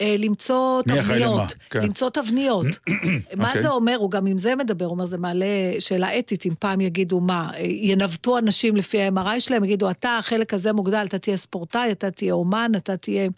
[0.01, 1.83] אה, למצוא תבניות, כן.
[1.83, 2.65] למצוא תבניות.
[3.37, 3.61] מה אוקיי.
[3.61, 3.95] זה אומר?
[3.99, 5.45] הוא גם עם זה מדבר, הוא אומר, זה מעלה
[5.79, 10.73] שאלה אתית, אם פעם יגידו מה, ינווטו אנשים לפי ה-MRI שלהם, יגידו, אתה, החלק הזה
[10.73, 13.29] מוגדל, אתה תהיה ספורטאי, אתה תהיה אומן, אתה תהיה...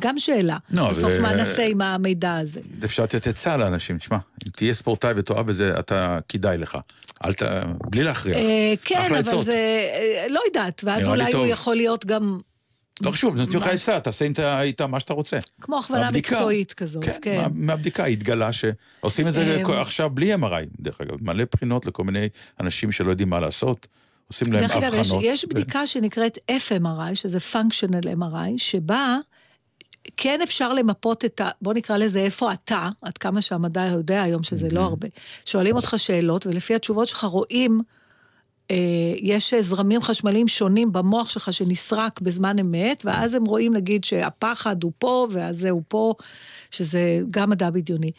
[0.00, 0.56] גם שאלה.
[0.70, 1.22] לא, בסוף ו...
[1.22, 2.60] מה נעשה עם המידע הזה?
[2.84, 6.78] אפשר לתת עצה לאנשים, תשמע, אם תהיה ספורטאי ותאהב את זה, אתה, כדאי לך.
[7.24, 7.42] אל ת...
[7.90, 8.36] בלי להכריח.
[8.36, 9.52] אה, כן, אבל זה...
[9.52, 12.38] אה, לא יודעת, ואז אולי הוא יכול להיות גם...
[13.00, 14.26] לא חשוב, נותנים לך עצה, תעשה
[14.60, 15.38] איתה מה שאתה רוצה.
[15.60, 17.12] כמו הכוונה מקצועית כזאת, כן.
[17.22, 17.48] כן.
[17.54, 22.28] מהבדיקה התגלה שעושים את זה אמ- עכשיו בלי MRI, דרך אגב, מלא בחינות לכל מיני
[22.60, 23.86] אנשים שלא יודעים מה לעשות.
[24.28, 24.82] עושים להם אבחנות.
[24.82, 29.18] דרך אגב, יש בדיקה שנקראת FMRI, שזה functional MRI, שבה
[30.16, 31.50] כן אפשר למפות את ה...
[31.62, 35.08] בוא נקרא לזה איפה אתה, עד כמה שהמדע יודע היום שזה לא הרבה.
[35.44, 37.80] שואלים אותך שאלות, ולפי התשובות שלך רואים,
[38.70, 38.76] אה,
[39.16, 44.92] יש זרמים חשמליים שונים במוח שלך שנסרק בזמן אמת, ואז הם רואים נגיד שהפחד הוא
[44.98, 46.14] פה, והזה הוא פה,
[46.70, 48.10] שזה גם מדע בדיוני.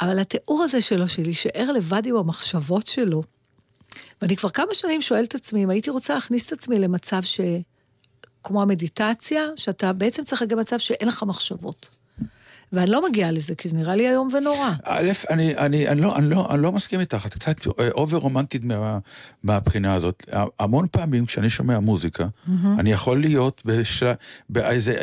[0.00, 3.22] אבל התיאור הזה שלו, של להישאר לבד עם המחשבות שלו,
[4.22, 7.40] ואני כבר כמה שנים שואלת את עצמי אם הייתי רוצה להכניס את עצמי למצב ש...
[8.42, 11.88] כמו המדיטציה, שאתה בעצם צריך להגיע למצב שאין לך מחשבות.
[12.72, 14.70] ואני לא מגיעה לזה, כי זה נראה לי איום ונורא.
[14.84, 18.64] א', אני, אני, אני, לא, אני, לא, אני לא מסכים איתך, את קצת אובר רומנטית
[18.64, 18.98] מה,
[19.42, 20.24] מהבחינה הזאת.
[20.58, 22.50] המון פעמים כשאני שומע מוזיקה, mm-hmm.
[22.78, 23.62] אני יכול להיות.
[24.48, 25.00] באיזה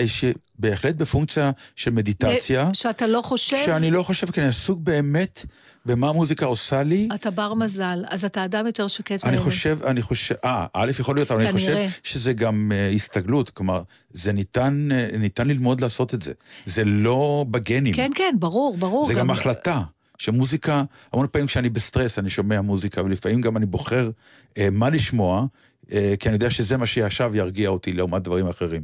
[0.60, 2.70] בהחלט בפונקציה של מדיטציה.
[2.74, 3.57] שאתה לא חושב?
[3.66, 5.45] שאני לא חושב, כי אני עסוק באמת
[5.86, 7.10] במה המוזיקה עושה לי.
[7.16, 11.16] אתה בר מזל, אז אתה אדם יותר שקט אני חושב, אני חושב, אה, א', יכול
[11.16, 11.88] להיות, אבל אני חושב.
[12.03, 13.82] שזה גם אה, הסתגלות, כלומר,
[14.12, 16.34] זה ניתן, אה, ניתן ללמוד לעשות את זה.
[16.66, 17.95] זה לא בגנים.
[17.95, 19.05] כן, כן, ברור, ברור.
[19.05, 19.82] זה גם החלטה.
[20.20, 20.84] שמוזיקה,
[21.14, 24.10] המון פעמים כשאני בסטרס אני שומע מוזיקה, ולפעמים גם אני בוחר
[24.57, 25.45] אה, מה לשמוע,
[25.91, 28.84] אה, כי אני יודע שזה מה שישב ירגיע אותי לעומת דברים אחרים.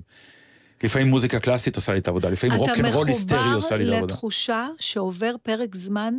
[0.83, 4.13] לפעמים מוזיקה קלאסית עושה לי את העבודה, לפעמים רוקנרול היסטרי עושה לי את אתה העבודה.
[4.13, 6.13] מחובר לתחושה שעובר פרק זמן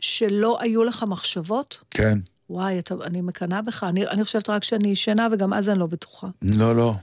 [0.00, 1.78] שלא היו לך מחשבות?
[1.90, 2.18] כן.
[2.50, 3.84] וואי, אתה, אני מקנאה בך.
[3.84, 6.28] אני, אני חושבת רק שאני ישנה, וגם אז אני לא בטוחה.
[6.42, 6.94] לא, לא.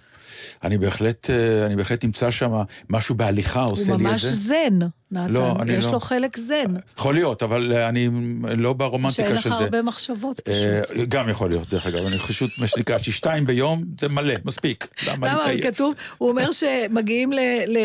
[0.63, 2.51] אני בהחלט, אה, אני בהחלט נמצא שם,
[2.89, 4.33] משהו בהליכה עושה הוא לי את ממש זה.
[4.33, 4.79] זן,
[5.11, 5.33] נתן.
[5.33, 5.91] לא, אני יש לא.
[5.91, 6.75] לו חלק זן.
[6.97, 8.09] יכול להיות, אבל אה, אני
[8.43, 9.63] לא שאין ברומנטיקה של לך זה.
[9.63, 10.97] הרבה מחשבות אה, פשוט.
[11.09, 14.88] גם יכול להיות, דרך אגב, אני פשוט, מה שנקרא, ששתיים ביום זה מלא, מספיק.
[15.07, 15.38] למה למה?
[15.38, 15.75] להתעייף?
[15.75, 17.39] כתוב, הוא אומר שמגיעים ל...
[17.67, 17.77] ל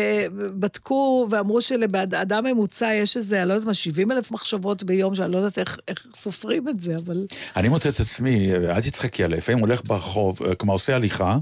[0.59, 5.31] בדקו ואמרו שלאדם ממוצע יש איזה, אני לא יודעת מה, 70 אלף מחשבות ביום, שאני
[5.31, 7.25] לא יודעת איך, איך סופרים את זה, אבל
[7.55, 11.37] אני מוצא את עצמי, אל תצחקי עליי, לפעמים הולך ברחוב, כלומר עושה הליכה,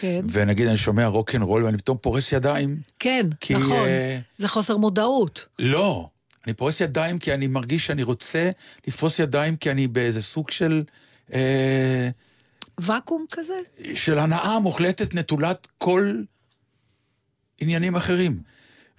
[0.00, 0.20] כן.
[0.32, 2.80] ונגיד אני שומע רוקנרול ואני פתאום פורס ידיים.
[2.98, 3.86] כן, כי, נכון.
[3.86, 5.46] אה, זה חוסר מודעות.
[5.58, 6.08] לא,
[6.46, 8.50] אני פורס ידיים כי אני מרגיש שאני רוצה
[8.86, 10.82] לפרוס ידיים כי אני באיזה סוג של...
[11.34, 12.08] אה,
[12.78, 13.54] ואקום כזה?
[13.94, 16.14] של הנאה מוחלטת נטולת כל
[17.60, 18.42] עניינים אחרים.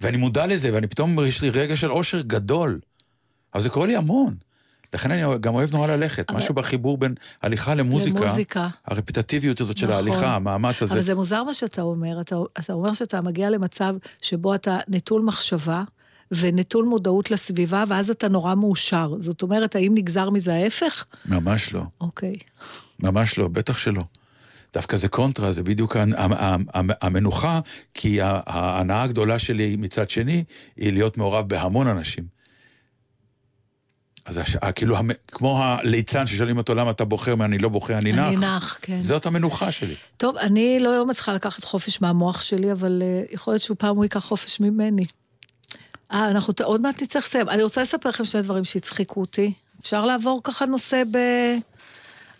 [0.00, 2.80] ואני מודע לזה, ואני פתאום, יש לי רגע של אושר גדול.
[3.54, 4.36] אבל זה קורה לי המון.
[4.94, 6.30] לכן אני גם אוהב נורא ללכת.
[6.30, 8.24] אבל- משהו בחיבור בין הליכה למוזיקה.
[8.24, 8.68] למוזיקה.
[8.86, 9.96] הרפטטיביות הזאת של נכון.
[9.96, 10.94] ההליכה, המאמץ הזה.
[10.94, 12.20] אבל זה מוזר מה שאתה אומר.
[12.20, 15.82] אתה, אתה אומר שאתה מגיע למצב שבו אתה נטול מחשבה
[16.32, 19.14] ונטול מודעות לסביבה, ואז אתה נורא מאושר.
[19.18, 21.04] זאת אומרת, האם נגזר מזה ההפך?
[21.26, 21.82] ממש לא.
[22.00, 22.34] אוקיי.
[23.02, 24.02] ממש לא, בטח שלא.
[24.74, 25.96] דווקא זה קונטרה, זה בדיוק
[27.02, 27.60] המנוחה,
[27.94, 30.44] כי ההנאה הגדולה שלי מצד שני,
[30.76, 32.24] היא להיות מעורב בהמון אנשים.
[34.26, 37.98] אז הש- ה- כאילו, המ- כמו הליצן ששואלים אותו למה אתה בוחר, אני לא בוחר,
[37.98, 38.28] אני נח.
[38.28, 38.96] אני נח, כן.
[38.98, 39.94] זאת המנוחה שלי.
[40.16, 44.04] טוב, אני לא מצליחה לקחת חופש מהמוח שלי, אבל uh, יכול להיות שהוא פעם הוא
[44.04, 45.02] ייקח חופש ממני.
[46.12, 47.48] אה, אנחנו עוד מעט נצטרך לסיים.
[47.48, 49.52] אני רוצה לספר לכם שני דברים שהצחיקו אותי.
[49.80, 51.18] אפשר לעבור ככה נושא ב...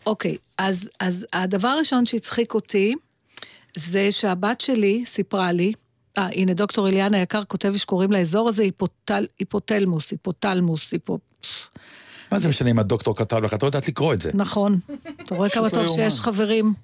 [0.07, 2.95] אוקיי, אז, אז הדבר הראשון שהצחיק אותי,
[3.77, 5.73] זה שהבת שלי סיפרה לי,
[6.19, 11.19] אה, הנה, דוקטור אליאן היקר כותב שקוראים לאזור הזה היפוטל, היפוטלמוס, היפוטלמוס, היפו...
[12.33, 13.55] מה זה משנה אם הדוקטור כתב לך?
[13.55, 14.31] את לא יודעת לקרוא את זה.
[14.35, 14.79] נכון.
[15.23, 16.21] אתה רואה כמה לא טוב שיש.
[16.21, 16.75] חברים.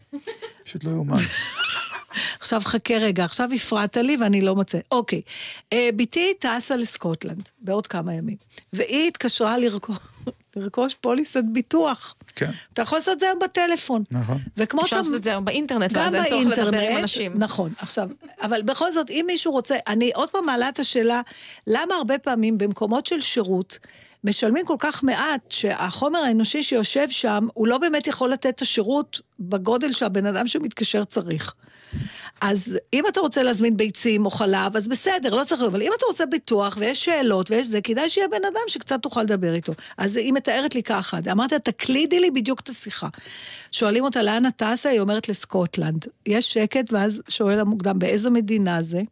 [0.64, 1.16] פשוט לא יאומן.
[2.40, 4.78] עכשיו חכה רגע, עכשיו הפרעת לי ואני לא מוצא.
[4.92, 5.22] אוקיי,
[5.72, 8.36] אה, בתי טסה לסקוטלנד בעוד כמה ימים,
[8.72, 9.96] והיא התקשרה לרכוש,
[10.56, 12.14] לרכוש פוליסת ביטוח.
[12.36, 14.02] כן, אתה יכול לעשות את זה היום בטלפון.
[14.10, 14.38] נכון.
[14.56, 17.32] וכמו אפשר לעשות את זה היום באינטרנט, ואז אין צורך לדבר עם באינטרנט, אנשים.
[17.34, 17.72] נכון.
[17.78, 18.08] עכשיו,
[18.42, 21.20] אבל בכל זאת, אם מישהו רוצה, אני עוד פעם מעלה את השאלה,
[21.66, 23.78] למה הרבה פעמים במקומות של שירות,
[24.24, 29.20] משלמים כל כך מעט, שהחומר האנושי שיושב שם, הוא לא באמת יכול לתת את השירות
[29.40, 31.54] בגודל שהבן אדם שמתקשר צריך.
[32.40, 36.06] אז אם אתה רוצה להזמין ביצים או חלב, אז בסדר, לא צריך, אבל אם אתה
[36.06, 39.72] רוצה ביטוח ויש שאלות ויש זה, כדאי שיהיה בן אדם שקצת תוכל לדבר איתו.
[39.98, 43.08] אז היא מתארת לי ככה, אמרתי לה, תקלידי לי בדיוק את השיחה.
[43.72, 44.88] שואלים אותה, לאן את טסה?
[44.88, 46.06] היא אומרת לסקוטלנד.
[46.26, 49.02] יש שקט, ואז שואל המוקדם, באיזו מדינה זה?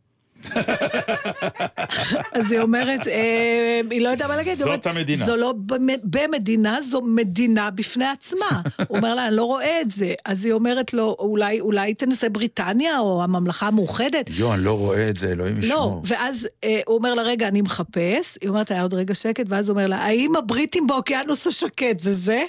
[2.33, 4.55] אז היא אומרת, אה, היא לא יודעה מה להגיד.
[4.55, 5.27] זאת אומרת, המדינה.
[5.27, 8.47] זו לא במ- במדינה, זו מדינה בפני עצמה.
[8.89, 10.15] הוא אומר לה, אני לא רואה את זה.
[10.25, 14.31] אז היא אומרת לו, אולי, אולי תנסה בריטניה או הממלכה המאוחדת.
[14.37, 16.03] יו, אני לא רואה את זה, אלוהים לא, ישמור.
[16.05, 18.39] ואז אה, הוא אומר לה, רגע, אני מחפש.
[18.41, 22.13] היא אומרת, היה עוד רגע שקט, ואז הוא אומר לה, האם הבריטים באוקיינוס השקט זה
[22.13, 22.43] זה?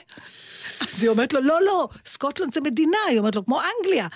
[0.81, 4.07] אז היא אומרת לו, לא, לא, סקוטלנד זה מדינה, היא אומרת לו, כמו אנגליה.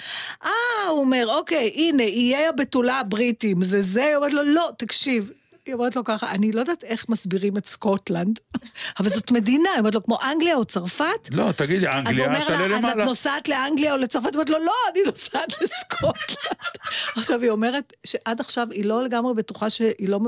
[0.45, 0.51] אה,
[0.89, 4.03] הוא אומר, אוקיי, הנה, איי הבתולה הבריטים, זה זה?
[4.03, 5.31] היא אומרת לו, לא, תקשיב.
[5.65, 8.39] היא אומרת לו ככה, אני לא יודעת איך מסבירים את סקוטלנד,
[8.99, 11.29] אבל זאת מדינה, היא אומרת לו, כמו אנגליה או צרפת?
[11.31, 13.05] לא, תגידי, אז הוא אנגליה, אומר תעלה לה, אז את למעלה.
[13.05, 14.25] נוסעת לאנגליה או לצרפת?
[14.25, 16.37] היא אומרת לו, לא, אני נוסעת לסקוטלנד.
[17.17, 20.19] עכשיו, היא אומרת שעד עכשיו היא לא לגמרי בטוחה שהיא לא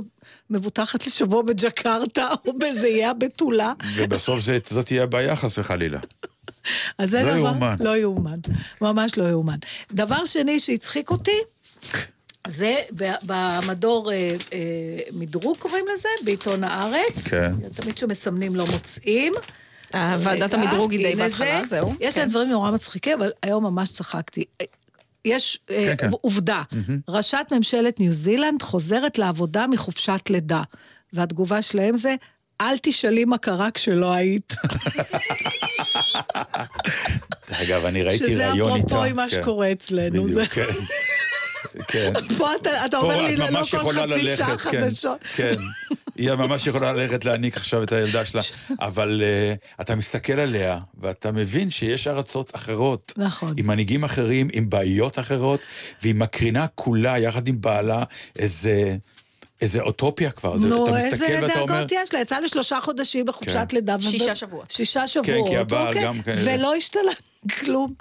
[0.49, 3.73] מבוטחת לשבוע בג'קרטה או באיזה איי הבתולה.
[3.95, 5.99] ובסוף זאת תהיה הבעיה, חס וחלילה.
[6.97, 7.37] אז זה לא דבר...
[7.37, 7.75] יאומן.
[7.79, 8.39] לא יאומן.
[8.81, 9.57] ממש לא יאומן.
[9.91, 11.37] דבר שני שהצחיק אותי,
[12.47, 12.75] זה
[13.21, 14.59] במדור אה, אה,
[15.13, 17.27] מדרוג קוראים לזה, בעיתון הארץ.
[17.29, 17.51] כן.
[17.75, 19.33] תמיד כשמסמנים לא מוצאים.
[19.95, 21.67] אה, ועדת המדרוג היא די בהתחלה, זה.
[21.67, 21.93] זהו.
[21.99, 22.19] יש כן.
[22.19, 24.43] להם דברים נורא מצחיקים, אבל היום ממש צחקתי.
[25.25, 26.09] יש אה, כן, כן.
[26.21, 26.61] עובדה,
[27.09, 30.61] ראשת ממשלת ניו זילנד חוזרת לעבודה מחופשת לידה,
[31.13, 32.15] והתגובה שלהם זה,
[32.61, 34.53] אל תשאלי מה קרה כשלא היית.
[37.63, 38.87] אגב, אני ראיתי שזה ראיון איתה.
[38.87, 39.41] אפרופו עם מה כן.
[39.41, 40.23] שקורה אצלנו.
[40.23, 40.65] בדיוק, כן.
[41.87, 42.13] כן.
[42.37, 45.19] פה אתה, אתה אומר לי ללא כל חצי שעה כן, חדשות.
[45.35, 45.55] כן.
[46.15, 48.41] היא ממש יכולה ללכת להעניק עכשיו את הילדה שלה,
[48.79, 53.13] אבל uh, אתה מסתכל עליה, ואתה מבין שיש ארצות אחרות.
[53.17, 53.53] נכון.
[53.57, 55.65] עם מנהיגים אחרים, עם בעיות אחרות,
[56.01, 58.03] והיא מקרינה כולה, יחד עם בעלה,
[58.39, 58.95] איזה...
[59.63, 62.19] איזה אוטופיה כבר, זה, נו, אתה איזה מסתכל ואתה אומר, דאגות יש לה?
[62.21, 63.75] יצאה לשלושה חודשים בחופשת כן.
[63.75, 63.95] לידה.
[64.01, 64.71] שישה שבועות.
[64.71, 66.03] שישה שבועות, כי הבעל אוקיי.
[66.03, 67.11] גם כן- ולא השתלה
[67.59, 67.93] כלום.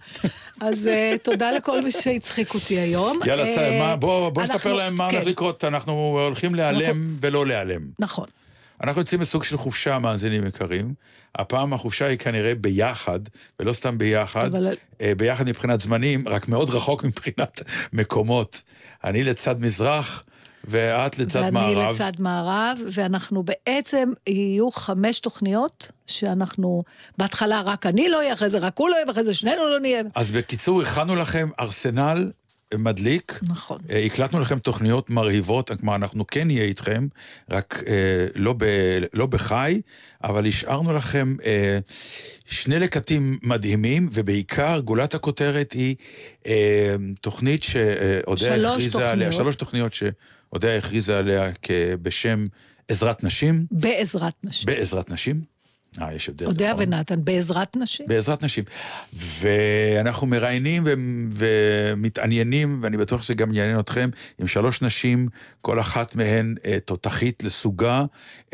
[0.61, 3.19] אז אה, תודה לכל מי שהצחיק אותי היום.
[3.27, 5.93] יאללה, צא, אה, מה, בוא, בוא אנחנו- נספר להם מה הולך כן, לקרות, אנחנו
[6.27, 7.81] הולכים להיעלם ולא להיעלם.
[7.99, 8.27] נכון.
[8.85, 10.95] אנחנו יוצאים בסוג של חופשה, מאזינים יקרים.
[11.35, 13.21] הפעם החופשה היא כנראה ביחד,
[13.61, 18.63] ולא סתם ביחד, אבל- אה, ביחד מבחינת זמנים, רק מאוד רחוק מבחינת מקומות.
[19.05, 20.25] אני לצד מזרח,
[20.65, 21.95] ואת לצד ואני מערב.
[21.95, 26.83] לצד מערב, ואנחנו בעצם, יהיו חמש תוכניות שאנחנו,
[27.19, 29.81] בהתחלה רק אני לא אהיה, אחרי זה רק הוא לא יהיה, ואחרי זה שנינו לא
[29.81, 30.03] נהיה.
[30.15, 32.31] אז בקיצור, הכנו לכם ארסנל
[32.79, 33.41] מדליק.
[33.43, 33.79] נכון.
[33.91, 37.07] אה, הקלטנו לכם תוכניות מרהיבות, כלומר, אנחנו כן נהיה איתכם,
[37.51, 38.65] רק אה, לא, ב,
[39.15, 39.81] לא בחי,
[40.25, 41.79] אבל השארנו לכם אה,
[42.47, 45.97] שני לקטים מדהימים, ובעיקר גולת הכותרת היא
[46.47, 49.33] אה, תוכנית שאודיה הכריזה עליה.
[49.33, 49.95] שלוש תוכניות
[50.53, 51.51] שאודיה הכריזה עליה
[52.03, 52.45] בשם
[52.89, 54.67] עזרת נשים, בעזרת נשים.
[54.67, 55.41] בעזרת נשים.
[56.01, 56.47] אה, יש הבדל.
[56.47, 56.85] אודיה נכון.
[56.87, 58.07] ונתן, בעזרת נשים.
[58.09, 58.65] בעזרת נשים.
[59.13, 60.93] ואנחנו מראיינים ו-
[61.33, 65.29] ומתעניינים, ואני בטוח שזה גם יעניין אתכם, עם שלוש נשים,
[65.61, 68.05] כל אחת מהן אה, תותחית לסוגה,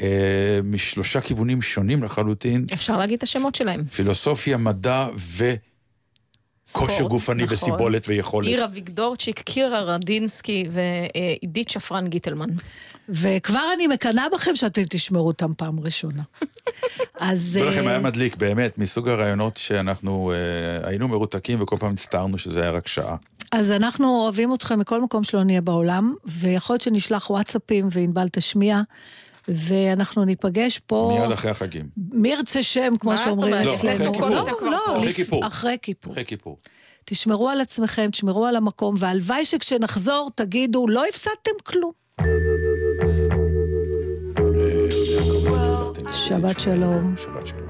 [0.01, 3.85] אה, משלושה כיוונים שונים לחלוטין, אפשר להגיד את השמות שלהם.
[3.85, 5.55] פילוסופיה, מדע וכושר
[6.69, 7.55] ספורט, גופני נכון.
[7.55, 8.47] וסיבולת ויכולת.
[8.47, 12.49] עירה ויגדורצ'יק, קירה רדינסקי ועידית שפרן גיטלמן.
[13.09, 16.23] וכבר אני מקנאה בכם שאתם תשמעו אותם פעם ראשונה.
[17.21, 17.51] אז...
[17.59, 22.39] תדעו לכם, אה, היה מדליק, באמת, מסוג הרעיונות שאנחנו אה, היינו מרותקים וכל פעם הצטערנו
[22.39, 23.17] שזה היה רק שעה.
[23.53, 28.81] אז אנחנו אוהבים אתכם מכל מקום שלא נהיה בעולם, ויכול להיות שנשלח וואטסאפים וענבל תשמיע,
[29.49, 33.67] ואנחנו ניפגש פה, מיד אחרי החגים, מי ירצה שם, כמו מה זאת שאומרים אומרת?
[33.67, 34.29] לא, כיפור.
[34.31, 34.99] לא, אתה כבר לא, פה.
[34.99, 35.47] אחרי כיפור.
[35.47, 36.13] אחרי כיפור.
[36.13, 36.59] אחרי כיפור.
[37.05, 41.93] תשמרו על עצמכם, תשמרו על המקום, והלוואי שכשנחזור תגידו, לא הפסדתם כלום.
[46.13, 47.15] שבת שלום.
[47.17, 47.69] שבת שלום.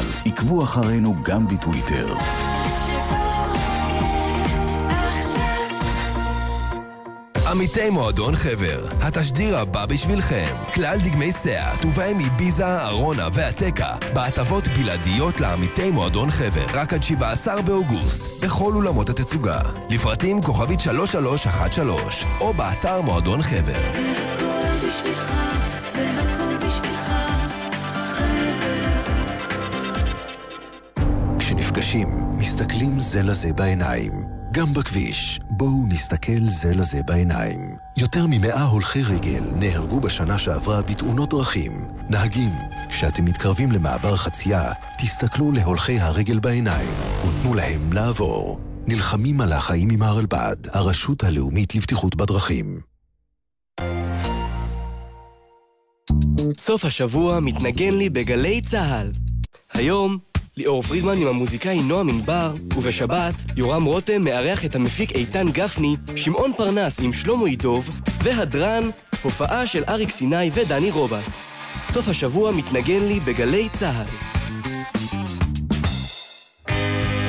[0.00, 0.30] צה"ל.
[0.30, 2.14] עקבו אחרינו גם בטוויטר.
[7.46, 10.54] עמיתי מועדון חבר, התשדיר הבא בשבילכם.
[10.74, 17.62] כלל דגמי סאט, ובהם איביזה, ארונה והטקה, בהטבות בלעדיות לעמיתי מועדון חבר, רק עד 17
[17.62, 19.60] באוגוסט, בכל אולמות התצוגה.
[19.88, 23.84] לפרטים כוכבית 3313, או באתר מועדון חבר.
[31.90, 34.12] כשנפגשים, מסתכלים זה לזה בעיניים.
[34.52, 37.76] גם בכביש, בואו נסתכל זה לזה בעיניים.
[37.96, 41.72] יותר ממאה הולכי רגל נהרגו בשנה שעברה בתאונות דרכים.
[42.08, 42.50] נהגים,
[42.88, 48.60] כשאתם מתקרבים למעבר חצייה, תסתכלו להולכי הרגל בעיניים ותנו להם לעבור.
[48.86, 52.80] נלחמים על החיים עם הרלב"ד, הרשות הלאומית לבטיחות בדרכים.
[56.58, 59.10] סוף השבוע מתנגן לי בגלי צה"ל.
[59.72, 60.18] היום,
[60.60, 66.52] ליאור פרידמן עם המוזיקאי נועם ענבר, ובשבת, יורם רותם מארח את המפיק איתן גפני, שמעון
[66.56, 67.90] פרנס עם שלמה ידוב,
[68.22, 68.82] והדרן,
[69.22, 71.46] הופעה של אריק סיני ודני רובס.
[71.90, 74.06] סוף השבוע מתנגן לי בגלי צה"ל.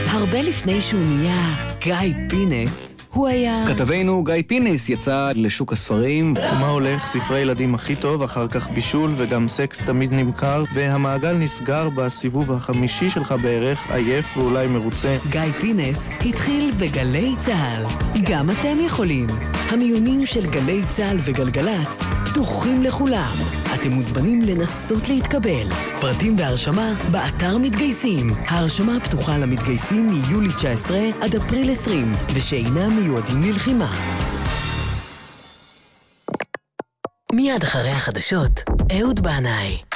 [0.08, 3.64] הרבה לפני שהוא נהיה גיא פינס, הוא היה...
[3.68, 6.34] כתבנו גיא פינס יצא לשוק הספרים.
[6.34, 7.08] מה הולך?
[7.08, 13.10] ספרי ילדים הכי טוב, אחר כך בישול וגם סקס תמיד נמכר, והמעגל נסגר בסיבוב החמישי
[13.10, 15.18] שלך בערך, עייף ואולי מרוצה.
[15.30, 17.86] גיא פינס התחיל בגלי צה"ל.
[18.24, 19.28] גם אתם יכולים.
[19.70, 23.61] המיונים של גלי צה"ל וגלגלצ פתוחים לכולם.
[23.76, 25.68] אתם מוזמנים לנסות להתקבל.
[26.02, 28.34] פרטים והרשמה באתר מתגייסים.
[28.48, 33.92] ההרשמה פתוחה למתגייסים מיולי 19 עד אפריל 20, ושאינם מיועדים ללחימה.
[37.34, 38.52] מיד אחרי החדשות,
[39.00, 39.91] אהוד בנאי.